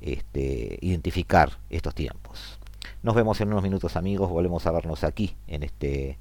[0.00, 2.59] este, identificar estos tiempos.
[3.03, 6.17] Nos vemos en unos minutos amigos, volvemos a vernos aquí en este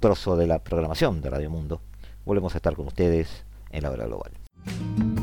[0.00, 1.82] trozo de la programación de Radio Mundo.
[2.24, 5.17] Volvemos a estar con ustedes en la hora global.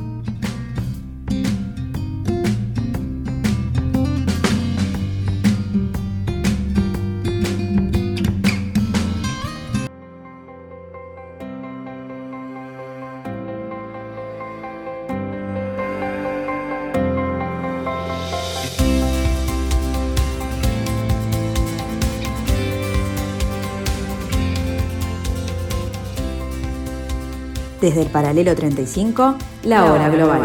[27.86, 30.42] Desde el paralelo 35, la hora global.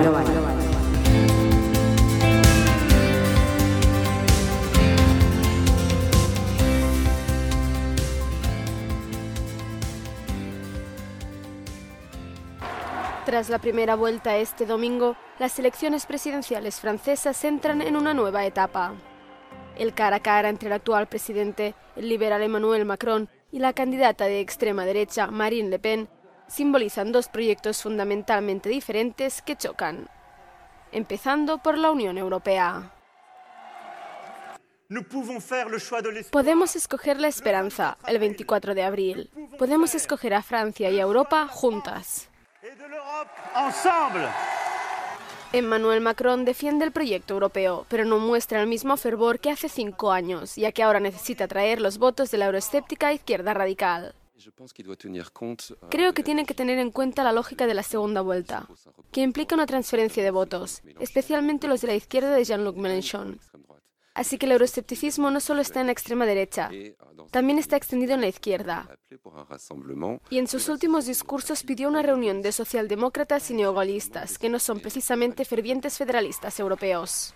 [13.24, 18.93] Tras la primera vuelta este domingo, las elecciones presidenciales francesas entran en una nueva etapa.
[19.78, 24.26] El cara a cara entre el actual presidente, el liberal Emmanuel Macron, y la candidata
[24.26, 26.09] de extrema derecha, Marine Le Pen,
[26.51, 30.09] simbolizan dos proyectos fundamentalmente diferentes que chocan.
[30.93, 32.93] Empezando por la Unión Europea.
[36.33, 39.31] Podemos escoger la esperanza el 24 de abril.
[39.57, 42.29] Podemos escoger a Francia y a Europa juntas.
[45.53, 50.11] Emmanuel Macron defiende el proyecto europeo, pero no muestra el mismo fervor que hace cinco
[50.11, 54.15] años, ya que ahora necesita traer los votos de la euroescéptica izquierda radical.
[55.91, 58.66] Creo que tiene que tener en cuenta la lógica de la segunda vuelta,
[59.12, 63.38] que implica una transferencia de votos, especialmente los de la izquierda de Jean-Luc Mélenchon.
[64.14, 66.70] Así que el euroescepticismo no solo está en la extrema derecha,
[67.30, 68.88] también está extendido en la izquierda.
[70.30, 74.80] Y en sus últimos discursos pidió una reunión de socialdemócratas y neogolistas, que no son
[74.80, 77.34] precisamente fervientes federalistas europeos.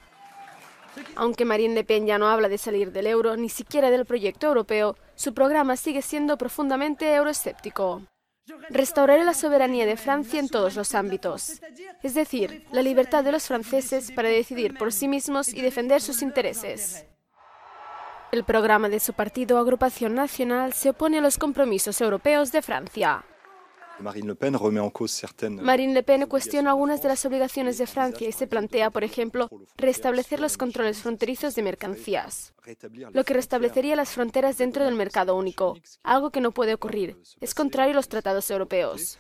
[1.16, 4.46] Aunque Marine Le Pen ya no habla de salir del euro, ni siquiera del proyecto
[4.46, 8.02] europeo, su programa sigue siendo profundamente euroescéptico.
[8.68, 11.60] Restauraré la soberanía de Francia en todos los ámbitos,
[12.02, 16.20] es decir, la libertad de los franceses para decidir por sí mismos y defender sus
[16.20, 17.06] intereses.
[18.32, 23.24] El programa de su partido Agrupación Nacional se opone a los compromisos europeos de Francia.
[24.00, 29.48] Marine Le Pen cuestiona algunas de las obligaciones de Francia y se plantea, por ejemplo,
[29.76, 32.52] restablecer los controles fronterizos de mercancías,
[33.12, 37.16] lo que restablecería las fronteras dentro del mercado único, algo que no puede ocurrir.
[37.40, 39.18] Es contrario a los tratados europeos.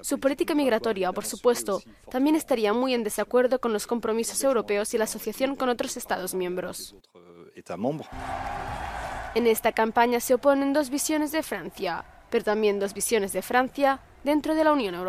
[0.00, 4.98] Su política migratoria, por supuesto, también estaría muy en desacuerdo con los compromisos europeos y
[4.98, 6.96] la asociación con otros Estados miembros.
[9.34, 12.04] En esta campaña se oponen dos visiones de Francia,
[12.36, 14.94] pero también dos de Francia dentro de la Unión.
[14.94, 15.04] On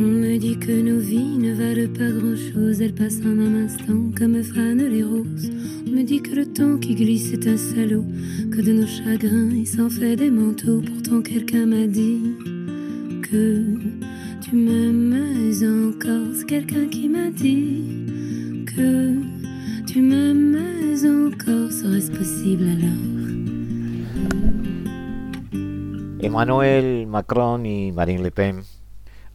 [0.00, 4.42] me dit que nos vies ne valent pas grand-chose, elles passent en un instant comme
[4.42, 5.50] fanent les roses.
[5.86, 8.06] On me dit que le temps qui glisse est un salaud,
[8.50, 10.80] que de nos chagrins il s'en fait des manteaux.
[10.80, 12.22] Pourtant quelqu'un m'a dit
[13.20, 13.62] que
[14.40, 15.12] tu m'aimes
[15.90, 16.34] encore.
[16.34, 17.84] C'est quelqu'un qui m'a dit
[18.74, 19.37] que
[19.88, 22.92] tu m'aimes encore, serait-ce possible alors?
[26.20, 28.64] Emmanuel Macron y Marine Le Pen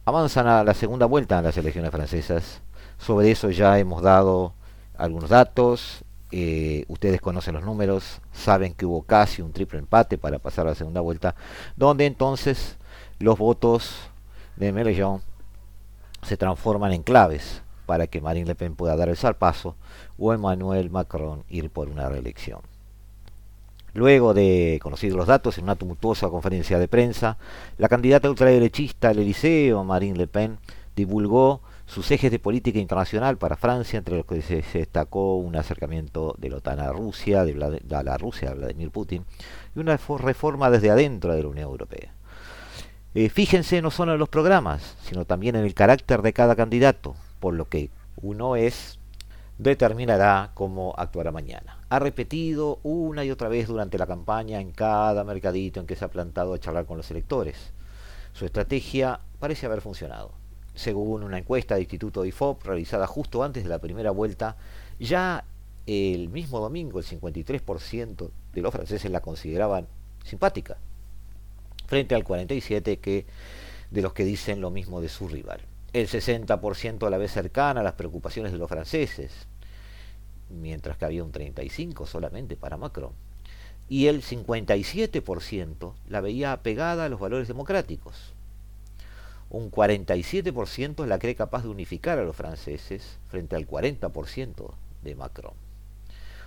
[0.06, 2.62] avanzan a la segunda vuelta en las elecciones francesas.
[2.98, 4.52] Sobre eso ya hemos dado
[4.96, 6.04] algunos datos.
[6.30, 10.70] Eh, ustedes conocen los números, saben que hubo casi un triple empate para pasar a
[10.70, 11.34] la segunda vuelta,
[11.76, 12.76] donde entonces
[13.18, 13.96] los votos
[14.54, 15.20] de Mélenchon
[16.22, 19.76] se transforman en claves para que Marine Le Pen pueda dar el zarpazo
[20.18, 22.60] o Emmanuel Macron ir por una reelección.
[23.94, 27.38] Luego de conocidos los datos, en una tumultuosa conferencia de prensa,
[27.78, 30.58] la candidata ultraderechista al Eliseo, Marine Le Pen,
[30.96, 36.34] divulgó sus ejes de política internacional para Francia, entre los que se destacó un acercamiento
[36.38, 39.24] de la OTAN a Rusia, de la, Rusia a Vladimir Putin,
[39.76, 42.12] y una reforma desde adentro de la Unión Europea.
[43.14, 47.14] Eh, fíjense no solo en los programas, sino también en el carácter de cada candidato,
[47.38, 48.98] por lo que uno es
[49.64, 51.78] determinará cómo actuará mañana.
[51.88, 56.04] Ha repetido una y otra vez durante la campaña en cada mercadito en que se
[56.04, 57.72] ha plantado a charlar con los electores.
[58.34, 60.32] Su estrategia parece haber funcionado.
[60.74, 64.56] Según una encuesta del Instituto IFOP realizada justo antes de la primera vuelta,
[64.98, 65.44] ya
[65.86, 69.86] el mismo domingo el 53% de los franceses la consideraban
[70.24, 70.76] simpática,
[71.86, 73.24] frente al 47% que
[73.90, 75.60] de los que dicen lo mismo de su rival
[75.94, 79.46] el 60% a la vez cercana a las preocupaciones de los franceses,
[80.60, 83.12] mientras que había un 35% solamente para Macron.
[83.88, 88.32] Y el 57% la veía apegada a los valores democráticos.
[89.50, 95.54] Un 47% la cree capaz de unificar a los franceses frente al 40% de Macron.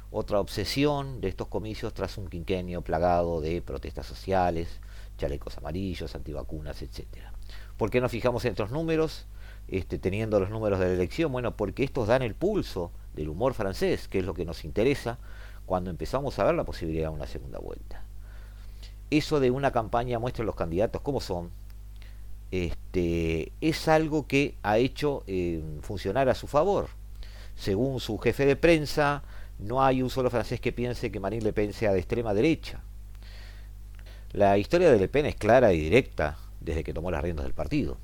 [0.10, 4.80] Otra obsesión de estos comicios tras un quinquenio plagado de protestas sociales,
[5.18, 7.05] chalecos amarillos, antivacunas, etc.
[7.78, 9.26] ¿Por qué nos fijamos en estos números?
[9.68, 11.32] Este, teniendo los números de la elección?
[11.32, 15.18] Bueno, porque estos dan el pulso del humor francés, que es lo que nos interesa
[15.65, 18.03] cuando empezamos a ver la posibilidad de una segunda vuelta.
[19.09, 21.49] Eso de una campaña muestra los candidatos cómo son,
[22.51, 26.88] este, es algo que ha hecho eh, funcionar a su favor.
[27.55, 29.24] Según su jefe de prensa,
[29.59, 32.82] no hay un solo francés que piense que Marine Le Pen sea de extrema derecha.
[34.32, 37.53] La historia de Le Pen es clara y directa desde que tomó las riendas del
[37.53, 37.97] partido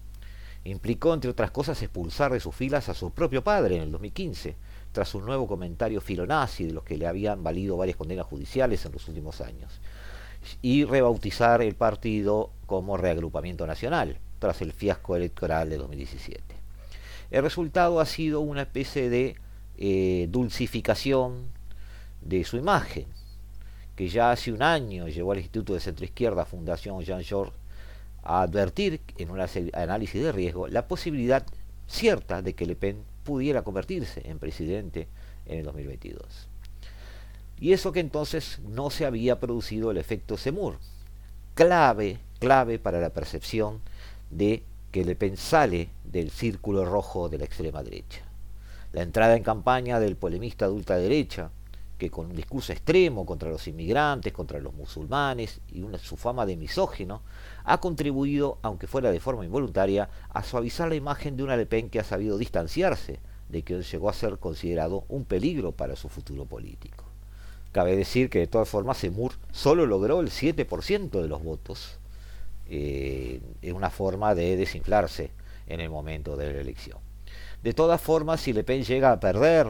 [0.66, 4.56] implicó, entre otras cosas, expulsar de sus filas a su propio padre en el 2015,
[4.92, 8.94] tras un nuevo comentario filonazi de los que le habían valido varias condenas judiciales en
[8.94, 9.82] los últimos años,
[10.62, 16.44] y rebautizar el partido como Reagrupamiento Nacional, tras el fiasco electoral de 2017.
[17.32, 19.36] El resultado ha sido una especie de
[19.78, 21.48] eh, dulcificación
[22.22, 23.06] de su imagen,
[23.96, 27.63] que ya hace un año llevó al Instituto de Centroizquierda Fundación Jean Georges
[28.24, 29.40] a advertir en un
[29.74, 31.46] análisis de riesgo la posibilidad
[31.88, 35.08] cierta de que Le Pen pudiera convertirse en presidente
[35.46, 36.48] en el 2022.
[37.60, 40.80] Y eso que entonces no se había producido el efecto Semur,
[41.54, 43.82] clave, clave para la percepción
[44.30, 48.22] de que Le Pen sale del círculo rojo de la extrema derecha.
[48.92, 51.52] La entrada en campaña del polemista de ultraderecha,
[51.98, 56.46] que con un discurso extremo contra los inmigrantes, contra los musulmanes y una, su fama
[56.46, 57.22] de misógino,
[57.64, 61.90] ha contribuido, aunque fuera de forma involuntaria, a suavizar la imagen de una Le Pen
[61.90, 66.46] que ha sabido distanciarse de que llegó a ser considerado un peligro para su futuro
[66.46, 67.06] político.
[67.72, 71.98] Cabe decir que de todas formas Semur solo logró el 7% de los votos,
[72.70, 75.32] eh, en una forma de desinflarse
[75.68, 77.00] en el momento de la elección.
[77.62, 79.68] De todas formas, si Le Pen llega a perder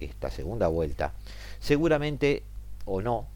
[0.00, 1.12] esta segunda vuelta,
[1.60, 2.42] seguramente
[2.84, 3.26] o no,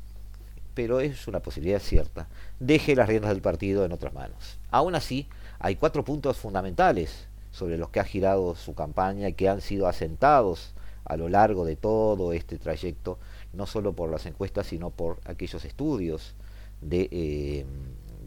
[0.76, 2.28] pero es una posibilidad cierta,
[2.60, 4.58] deje las riendas del partido en otras manos.
[4.70, 5.26] Aún así,
[5.58, 9.88] hay cuatro puntos fundamentales sobre los que ha girado su campaña y que han sido
[9.88, 10.74] asentados
[11.06, 13.18] a lo largo de todo este trayecto,
[13.54, 16.34] no solo por las encuestas, sino por aquellos estudios
[16.82, 17.66] de, eh,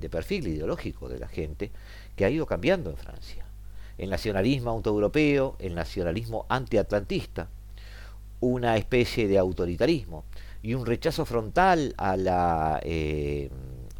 [0.09, 1.69] perfil ideológico de la gente
[2.15, 3.45] que ha ido cambiando en Francia.
[3.99, 7.47] El nacionalismo autoeuropeo, el nacionalismo antiatlantista,
[8.39, 10.23] una especie de autoritarismo
[10.61, 13.49] y un rechazo frontal a la eh,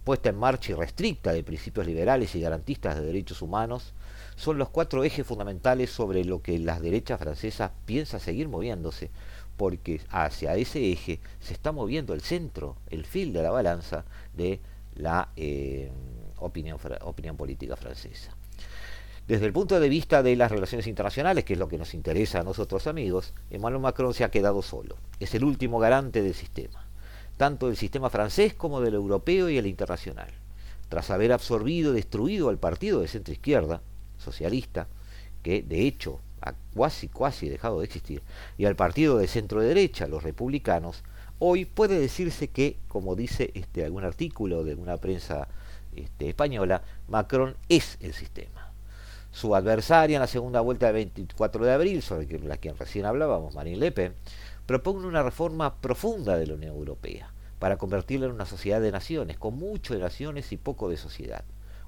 [0.04, 3.94] puesta en marcha irrestricta de principios liberales y garantistas de derechos humanos
[4.36, 9.12] son los cuatro ejes fundamentales sobre lo que las derechas francesas piensa seguir moviéndose,
[9.58, 14.62] porque hacia ese eje se está moviendo el centro, el fil de la balanza de
[14.96, 15.92] la eh,
[16.38, 18.39] opinión, opinión política francesa.
[19.30, 22.40] Desde el punto de vista de las relaciones internacionales, que es lo que nos interesa
[22.40, 24.96] a nosotros amigos, Emmanuel Macron se ha quedado solo.
[25.20, 26.88] Es el último garante del sistema,
[27.38, 30.32] tanto del sistema francés como del europeo y el internacional.
[30.90, 33.84] Tras haber absorbido y destruido al partido de centro izquierda,
[34.18, 34.88] socialista,
[35.44, 38.24] que de hecho ha casi casi dejado de existir,
[38.58, 41.04] y al partido de centro derecha, los republicanos,
[41.38, 45.48] hoy puede decirse que, como dice este, algún artículo de una prensa
[45.96, 48.69] este, española, Macron es el sistema
[49.32, 53.56] su adversaria en la segunda vuelta del 24 de abril, sobre la que recién hablábamos,
[53.56, 54.14] Marine Le Pen,
[54.66, 59.38] propone una reforma profunda de la Unión Europea para convertirla en una sociedad de naciones,
[59.38, 61.44] con mucho de naciones y poco de sociedad.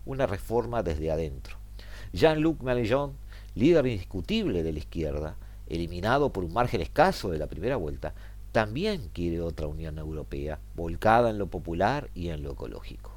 [0.06, 1.58] Una reforma desde adentro.
[2.14, 3.14] Jean-Luc Mélenchon,
[3.56, 5.36] líder indiscutible de la izquierda,
[5.70, 8.14] eliminado por un margen escaso de la primera vuelta,
[8.52, 13.12] también quiere otra Unión Europea, volcada en lo popular y en lo ecológico.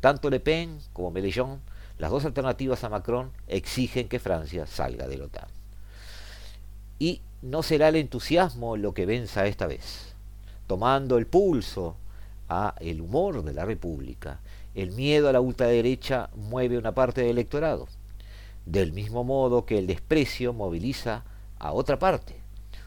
[0.00, 1.60] Tanto Le Pen como Mélenchon
[1.98, 5.48] las dos alternativas a Macron exigen que Francia salga de la OTAN.
[6.98, 10.14] Y no será el entusiasmo lo que venza esta vez.
[10.66, 11.96] Tomando el pulso
[12.48, 14.40] a el humor de la República,
[14.74, 17.88] el miedo a la ultraderecha mueve una parte del electorado,
[18.66, 21.24] del mismo modo que el desprecio moviliza
[21.58, 22.36] a otra parte,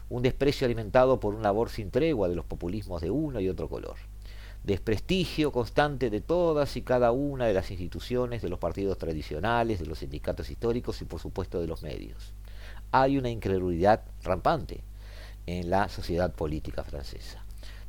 [0.08, 3.68] un desprecio alimentado por un labor sin tregua de los populismos de uno y otro
[3.68, 4.09] color
[4.64, 9.86] desprestigio constante de todas y cada una de las instituciones, de los partidos tradicionales, de
[9.86, 12.34] los sindicatos históricos y por supuesto de los medios.
[12.92, 14.84] Hay una incredulidad rampante
[15.46, 17.42] en la sociedad política francesa.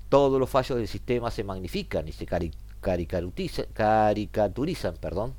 [0.10, 5.34] Todos los fallos del sistema se magnifican y se caricaturizan perdón,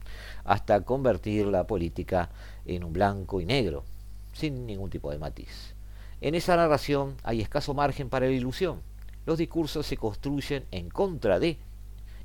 [0.44, 2.30] hasta convertir la política
[2.66, 3.84] en un blanco y negro,
[4.32, 5.74] sin ningún tipo de matiz.
[6.20, 8.80] En esa narración hay escaso margen para la ilusión
[9.26, 11.58] los discursos se construyen en contra de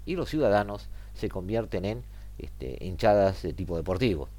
[0.05, 2.03] y los ciudadanos se convierten en
[2.37, 4.29] este, hinchadas de tipo deportivo.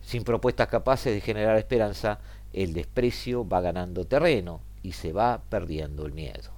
[0.00, 2.20] Sin propuestas capaces de generar esperanza,
[2.52, 6.50] el desprecio va ganando terreno y se va perdiendo el miedo.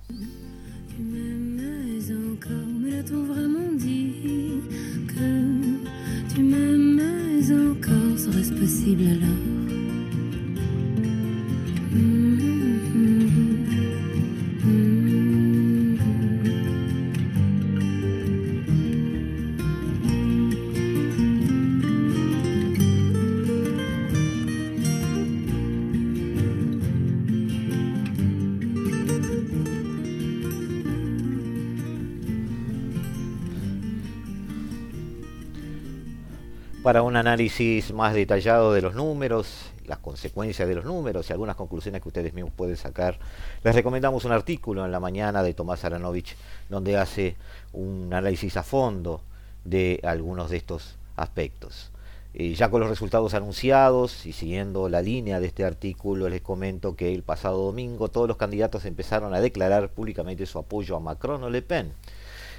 [36.87, 41.57] Para un análisis más detallado de los números las consecuencias de los números y algunas
[41.57, 43.19] conclusiones que ustedes mismos pueden sacar,
[43.65, 46.37] les recomendamos un artículo en la mañana de Tomás Aranovich
[46.69, 47.35] donde hace
[47.73, 49.21] un análisis a fondo
[49.65, 51.91] de algunos de estos aspectos.
[52.35, 56.95] Eh, ya con los resultados anunciados y siguiendo la línea de este artículo, les comento
[56.95, 61.43] que el pasado domingo todos los candidatos empezaron a declarar públicamente su apoyo a Macron
[61.43, 61.91] o Le Pen.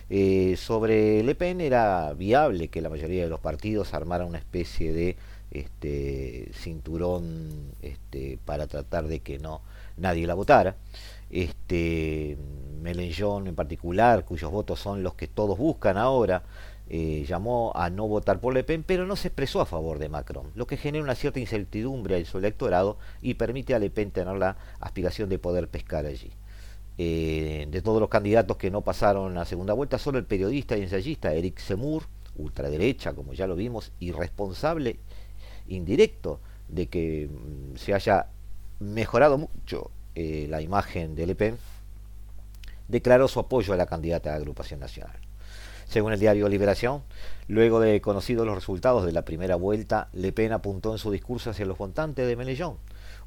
[0.10, 4.94] Eh, sobre Le Pen era viable que la mayoría de los partidos armaran una especie
[4.94, 5.18] de
[5.52, 9.62] este, cinturón este, para tratar de que no
[9.98, 10.76] nadie la votara.
[11.30, 12.38] Este,
[12.82, 16.44] Mélenchon en particular, cuyos votos son los que todos buscan ahora,
[16.90, 20.08] eh, llamó a no votar por Le Pen, pero no se expresó a favor de
[20.08, 24.12] Macron, lo que genera una cierta incertidumbre en su electorado y permite a Le Pen
[24.12, 26.32] tener la aspiración de poder pescar allí.
[27.00, 30.82] Eh, de todos los candidatos que no pasaron a segunda vuelta, solo el periodista y
[30.82, 32.04] ensayista Eric Zemmour,
[32.36, 34.98] ultraderecha, como ya lo vimos, y responsable
[35.68, 38.28] indirecto de que mm, se haya
[38.80, 41.58] mejorado mucho eh, la imagen de Le Pen,
[42.88, 45.18] declaró su apoyo a la candidata de agrupación nacional.
[45.88, 47.04] Según el diario Liberación,
[47.48, 51.52] luego de conocidos los resultados de la primera vuelta, Le Pen apuntó en su discurso
[51.52, 52.78] hacia los votantes de Mélenchon,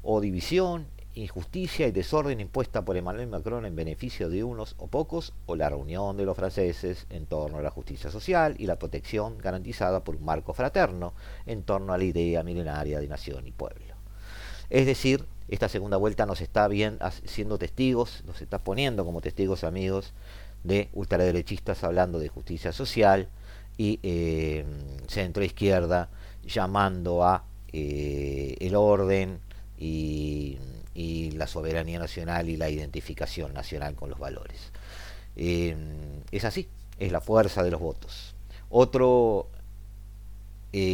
[0.03, 5.33] o división, injusticia y desorden impuesta por Emmanuel Macron en beneficio de unos o pocos,
[5.45, 9.37] o la reunión de los franceses en torno a la justicia social y la protección
[9.37, 11.13] garantizada por un marco fraterno
[11.45, 13.95] en torno a la idea milenaria de nación y pueblo.
[14.69, 19.65] Es decir, esta segunda vuelta nos está bien siendo testigos, nos está poniendo como testigos
[19.65, 20.13] amigos
[20.63, 23.27] de ultraderechistas hablando de justicia social
[23.77, 24.63] y eh,
[25.07, 26.09] centro izquierda
[26.43, 27.43] llamando a
[27.73, 29.39] eh, el orden
[29.77, 30.57] y,
[30.95, 34.71] la soberanía nacional y la identificación nacional con los valores.
[35.35, 35.75] Eh,
[36.31, 36.67] es así,
[36.99, 38.35] es la fuerza de los votos.
[38.69, 39.47] Otro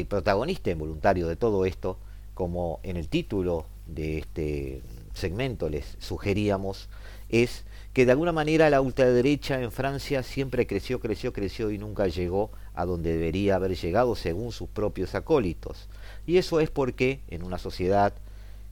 [0.09, 1.99] protagonista involuntario de todo esto,
[2.33, 4.81] como en el título de este
[5.13, 6.89] segmento les sugeríamos,
[7.29, 12.07] es que de alguna manera la ultraderecha en Francia siempre creció, creció, creció y nunca
[12.07, 15.89] llegó a donde debería haber llegado según sus propios acólitos.
[16.25, 18.13] Y eso es porque en una sociedad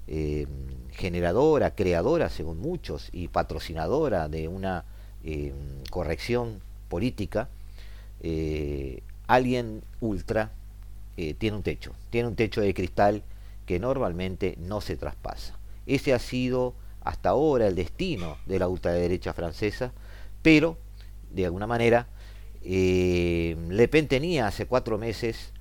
[0.07, 0.45] eh,
[0.95, 4.85] generadora, creadora según muchos y patrocinadora de una
[5.23, 5.53] eh,
[5.89, 7.49] corrección política,
[8.21, 10.51] eh, alguien ultra
[11.15, 13.23] tiene un techo, tiene un techo de cristal
[13.65, 15.57] que normalmente no se traspasa.
[15.85, 16.73] Ese ha sido
[17.05, 19.93] hasta ahora el destino de la ultraderecha francesa,
[20.41, 20.77] pero
[21.31, 22.07] de alguna manera
[22.63, 25.53] eh, Le Pen tenía hace cuatro meses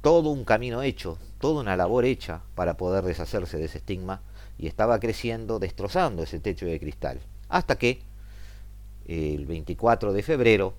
[0.00, 4.22] todo un camino hecho, toda una labor hecha para poder deshacerse de ese estigma
[4.58, 7.20] y estaba creciendo, destrozando ese techo de cristal.
[7.48, 8.00] Hasta que
[9.06, 10.74] el 24 de febrero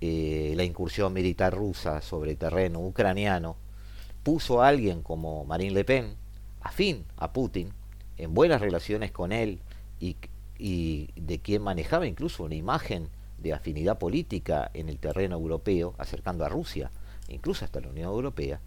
[0.00, 3.56] eh, la incursión militar rusa sobre terreno ucraniano
[4.22, 6.14] puso a alguien como Marine Le Pen,
[6.60, 7.72] afín a Putin,
[8.16, 9.60] en buenas relaciones con él
[10.00, 10.16] y,
[11.16, 16.48] de quien manejaba incluso una imagen de afinidad política en el terreno europeo, acercando a
[16.48, 16.90] Rusia,
[17.28, 18.60] incluso hasta la Unión Europea,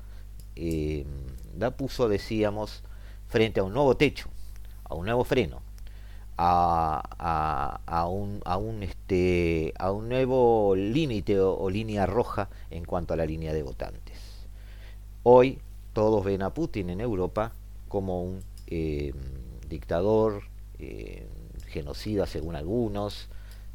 [0.55, 1.05] eh,
[1.77, 2.83] puso, decíamos,
[3.27, 4.29] frente a un nuevo techo,
[4.83, 5.61] a un nuevo freno,
[6.37, 13.53] a, un, este, a un nuevo límite o, línea roja en cuanto a la línea
[13.53, 14.17] de votantes.
[15.23, 15.59] Hoy
[15.93, 17.53] todos ven a Putin en Europa
[17.87, 19.13] como un eh,
[19.67, 20.43] dictador,
[20.79, 21.27] eh,
[21.67, 23.29] genocida según algunos,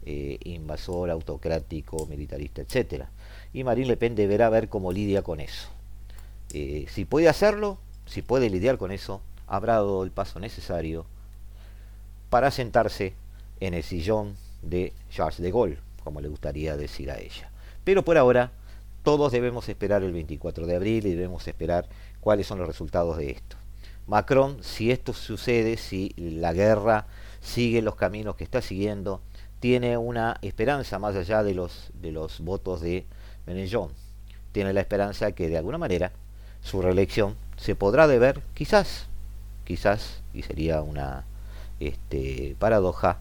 [0.05, 3.07] eh, invasor, autocrático, militarista, etc.
[3.53, 5.69] Y Marine Le Pen deberá ver cómo lidia con eso.
[6.53, 11.07] Eh, si puede hacerlo, si puede lidiar con eso, habrá dado el paso necesario
[12.31, 13.15] para sentarse
[13.61, 17.51] en el sillón de Charles de Gaulle, como le gustaría decir a ella.
[17.85, 18.53] Pero por ahora,
[19.03, 21.89] todos debemos esperar el 24 de abril y debemos esperar
[22.21, 23.57] cuáles son los resultados de esto.
[24.07, 27.07] Macron, si esto sucede, si la guerra
[27.41, 29.21] sigue los caminos que está siguiendo,
[29.61, 33.07] tiene una esperanza más allá de los, de los votos de
[33.47, 33.91] Mélenchon.
[34.53, 36.13] Tiene la esperanza que de alguna manera
[36.63, 39.07] su reelección se podrá deber, quizás,
[39.65, 41.25] quizás, y sería una
[41.81, 43.19] este, paradoja,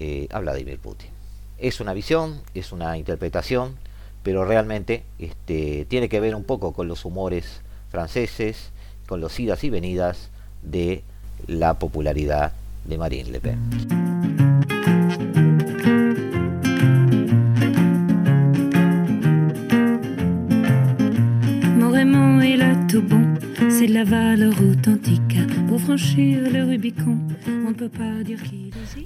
[0.00, 1.10] eh, a Vladimir Putin.
[1.58, 3.76] Es una visión, es una interpretación,
[4.22, 8.70] pero realmente este, tiene que ver un poco con los humores franceses,
[9.08, 10.30] con los idas y venidas
[10.62, 11.02] de
[11.46, 12.52] la popularidad
[12.84, 14.97] de Marine Le Pen.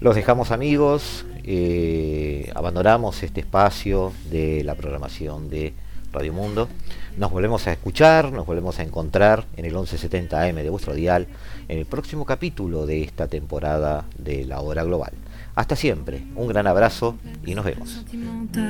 [0.00, 5.74] Los dejamos amigos, eh, abandonamos este espacio de la programación de
[6.12, 6.68] Radio Mundo.
[7.16, 11.28] Nos volvemos a escuchar, nos volvemos a encontrar en el 1170 AM de vuestro dial
[11.68, 15.12] en el próximo capítulo de esta temporada de la hora global.
[15.54, 18.02] Hasta siempre, un gran abrazo y nos vemos.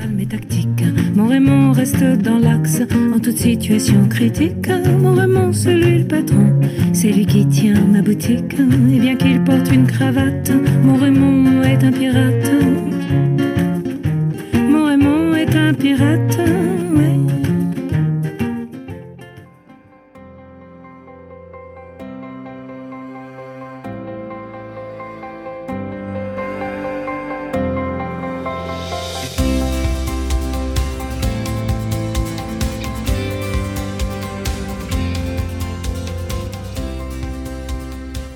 [0.09, 0.83] mais tactique.
[1.15, 2.81] Mon Raymond reste dans l'axe
[3.15, 4.69] en toute situation critique.
[4.99, 6.59] Mon Raymond, c'est lui le patron,
[6.91, 8.53] c'est lui qui tient ma boutique.
[8.59, 10.51] Et bien qu'il porte une cravate,
[10.83, 12.51] mon Raymond est un pirate.
[14.53, 16.39] Mon Raymond est un pirate.